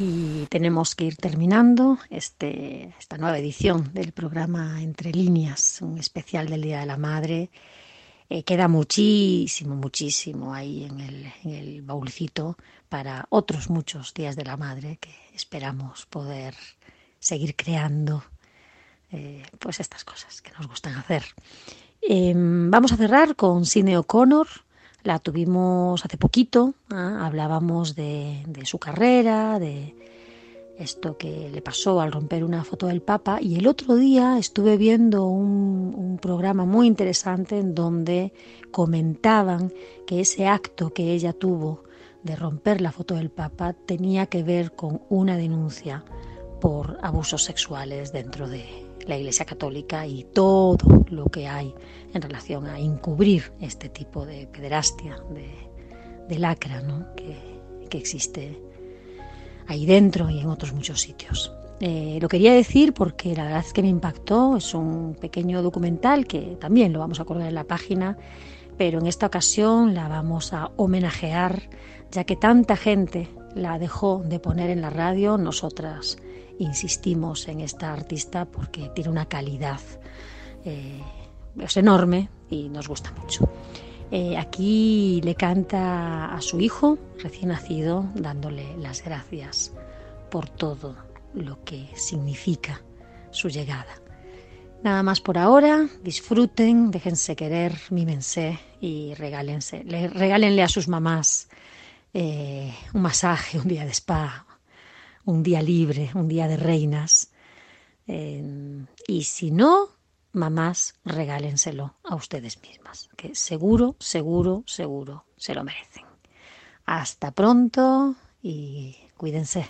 Y 0.00 0.46
tenemos 0.46 0.94
que 0.94 1.04
ir 1.04 1.16
terminando 1.16 1.98
este, 2.08 2.94
esta 2.98 3.18
nueva 3.18 3.38
edición 3.38 3.92
del 3.92 4.12
programa 4.12 4.80
Entre 4.80 5.10
líneas, 5.10 5.80
un 5.82 5.98
especial 5.98 6.48
del 6.48 6.62
Día 6.62 6.80
de 6.80 6.86
la 6.86 6.96
Madre. 6.96 7.50
Eh, 8.30 8.44
queda 8.44 8.68
muchísimo, 8.68 9.74
muchísimo 9.74 10.54
ahí 10.54 10.84
en 10.84 11.00
el, 11.00 11.32
en 11.42 11.50
el 11.50 11.82
para 12.88 13.26
otros 13.30 13.70
muchos 13.70 14.14
días 14.14 14.36
de 14.36 14.44
la 14.44 14.56
madre 14.56 14.98
que 15.00 15.14
esperamos 15.34 16.06
poder 16.06 16.54
seguir 17.18 17.56
creando 17.56 18.22
eh, 19.10 19.42
pues 19.58 19.80
estas 19.80 20.04
cosas 20.04 20.42
que 20.42 20.52
nos 20.52 20.68
gustan 20.68 20.94
hacer. 20.94 21.24
Eh, 22.02 22.32
vamos 22.36 22.92
a 22.92 22.96
cerrar 22.96 23.34
con 23.34 23.66
Cine 23.66 23.98
O'Connor. 23.98 24.46
La 25.08 25.18
tuvimos 25.18 26.04
hace 26.04 26.18
poquito, 26.18 26.74
¿ah? 26.90 27.24
hablábamos 27.24 27.94
de, 27.94 28.44
su 28.64 28.78
carrera, 28.78 29.58
de 29.58 29.94
esto 30.76 31.16
que 31.16 31.48
le 31.48 31.62
pasó 31.62 32.02
al 32.02 32.12
romper 32.12 32.44
una 32.44 32.62
foto 32.62 32.88
del 32.88 33.00
Papa 33.00 33.38
y 33.40 33.56
el 33.56 33.68
otro 33.68 33.96
día 33.96 34.36
estuve 34.36 34.76
viendo 34.76 35.24
un, 35.24 35.94
un, 35.96 36.18
programa 36.18 36.66
muy 36.66 36.86
interesante 36.86 37.58
en 37.58 37.74
donde 37.74 38.34
comentaban 38.70 39.72
que 40.06 40.20
ese 40.20 40.46
acto 40.46 40.90
que 40.90 41.14
ella 41.14 41.32
tuvo 41.32 41.84
de 42.22 42.36
romper 42.36 42.82
la 42.82 42.92
foto 42.92 43.14
del 43.14 43.30
Papa 43.30 43.72
tenía 43.72 44.26
que 44.26 44.42
ver 44.42 44.72
con 44.72 45.00
una 45.08 45.38
denuncia 45.38 46.04
por 46.60 46.98
abusos 47.00 47.44
sexuales 47.44 48.12
dentro 48.12 48.46
de 48.46 48.87
la 49.08 49.16
Iglesia 49.16 49.44
Católica 49.44 50.06
y 50.06 50.24
todo 50.24 51.04
lo 51.08 51.26
que 51.26 51.48
hay 51.48 51.74
en 52.12 52.22
relación 52.22 52.66
a 52.66 52.78
encubrir 52.78 53.52
este 53.60 53.88
tipo 53.88 54.24
de 54.24 54.46
pederastia, 54.46 55.16
de, 56.28 56.38
lacra 56.38 56.82
¿no? 56.82 57.14
que, 57.16 57.36
que 57.88 57.98
existe 57.98 58.62
ahí 59.66 59.86
dentro 59.86 60.30
y 60.30 60.40
en 60.40 60.48
otros 60.48 60.72
muchos 60.72 61.00
sitios. 61.00 61.52
Eh, 61.80 62.18
lo 62.20 62.28
quería 62.28 62.52
decir 62.52 62.92
porque 62.92 63.34
la 63.34 63.44
verdad 63.44 63.64
es 63.64 63.72
que 63.72 63.82
me 63.82 63.88
impactó, 63.88 64.56
es 64.56 64.74
un 64.74 65.16
pequeño 65.18 65.62
documental 65.62 66.26
que 66.26 66.56
también 66.60 66.92
lo 66.92 66.98
vamos 66.98 67.20
a 67.20 67.24
colgar 67.24 67.48
en 67.48 67.54
la 67.54 67.64
página, 67.64 68.18
pero 68.76 68.98
en 68.98 69.06
esta 69.06 69.26
ocasión 69.26 69.94
la 69.94 70.08
vamos 70.08 70.52
a 70.52 70.70
homenajear, 70.76 71.62
ya 72.10 72.24
que 72.24 72.36
tanta 72.36 72.76
gente 72.76 73.28
la 73.54 73.78
dejó 73.78 74.22
de 74.24 74.38
poner 74.38 74.70
en 74.70 74.82
la 74.82 74.90
radio, 74.90 75.38
nosotras 75.38 76.18
insistimos 76.58 77.48
en 77.48 77.60
esta 77.60 77.92
artista 77.92 78.44
porque 78.44 78.90
tiene 78.94 79.10
una 79.10 79.26
calidad 79.26 79.80
eh, 80.64 81.02
es 81.58 81.76
enorme 81.76 82.28
y 82.50 82.68
nos 82.68 82.88
gusta 82.88 83.12
mucho. 83.12 83.50
Eh, 84.10 84.36
aquí 84.38 85.20
le 85.22 85.34
canta 85.34 86.34
a 86.34 86.40
su 86.40 86.60
hijo 86.60 86.98
recién 87.18 87.48
nacido 87.48 88.06
dándole 88.14 88.76
las 88.78 89.02
gracias 89.04 89.72
por 90.30 90.48
todo 90.48 90.96
lo 91.34 91.62
que 91.64 91.88
significa 91.94 92.80
su 93.30 93.48
llegada. 93.48 94.00
Nada 94.82 95.02
más 95.02 95.20
por 95.20 95.38
ahora, 95.38 95.88
disfruten, 96.02 96.90
déjense 96.90 97.34
querer, 97.34 97.76
mímense 97.90 98.58
y 98.80 99.12
regálense, 99.14 99.82
le, 99.84 100.08
regálenle 100.08 100.62
a 100.62 100.68
sus 100.68 100.86
mamás 100.86 101.48
eh, 102.14 102.72
un 102.94 103.02
masaje, 103.02 103.58
un 103.58 103.68
día 103.68 103.84
de 103.84 103.90
spa, 103.90 104.46
un 105.28 105.42
día 105.42 105.60
libre, 105.60 106.10
un 106.14 106.26
día 106.26 106.48
de 106.48 106.56
reinas. 106.56 107.30
Eh, 108.06 108.42
y 109.06 109.24
si 109.24 109.50
no, 109.50 109.90
mamás, 110.32 110.94
regálenselo 111.04 111.96
a 112.02 112.14
ustedes 112.14 112.62
mismas, 112.62 113.10
que 113.14 113.34
seguro, 113.34 113.94
seguro, 113.98 114.64
seguro 114.66 115.26
se 115.36 115.54
lo 115.54 115.64
merecen. 115.64 116.04
Hasta 116.86 117.32
pronto 117.32 118.14
y 118.42 118.96
cuídense. 119.18 119.68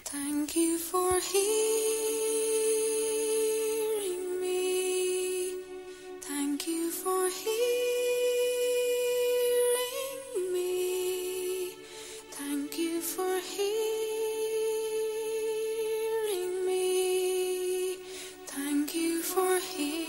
here. 19.78 20.07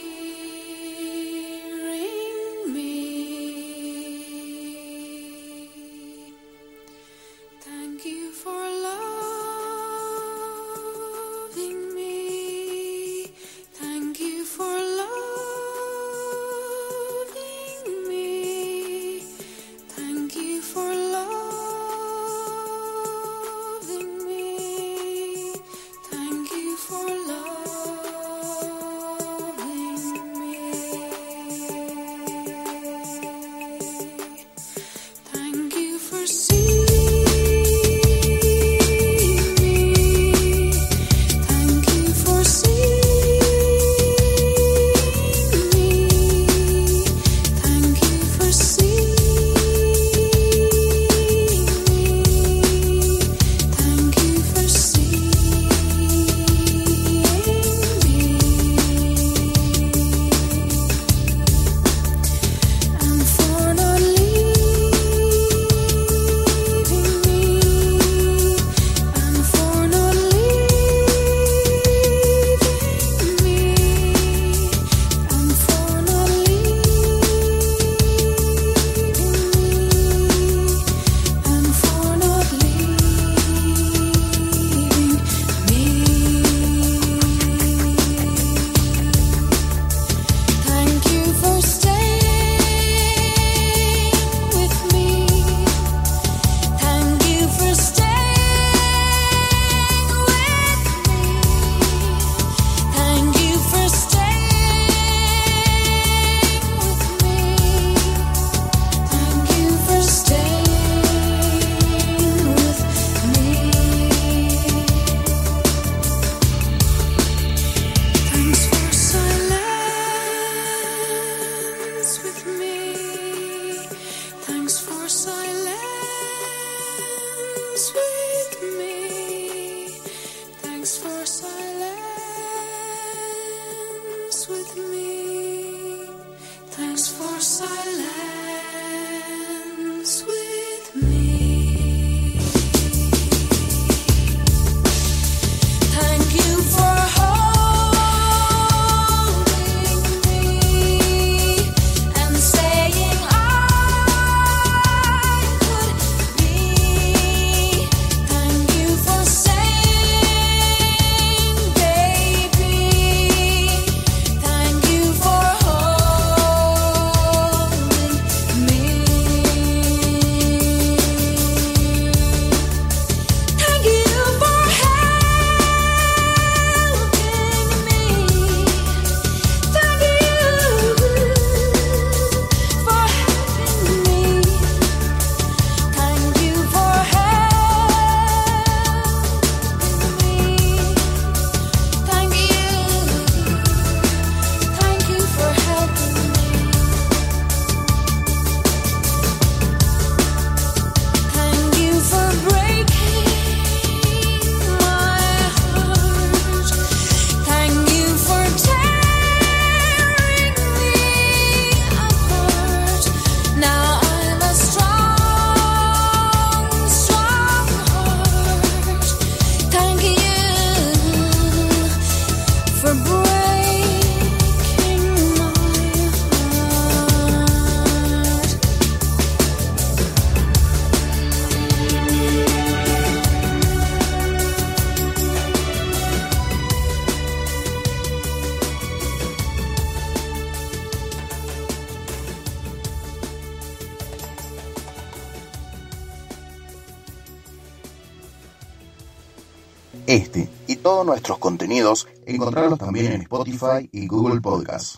Encontrarlos 252.40 252.80
también 252.80 253.12
en 253.12 253.22
Spotify 253.24 253.90
y 253.92 254.08
Google 254.08 254.40
Podcasts. 254.40 254.98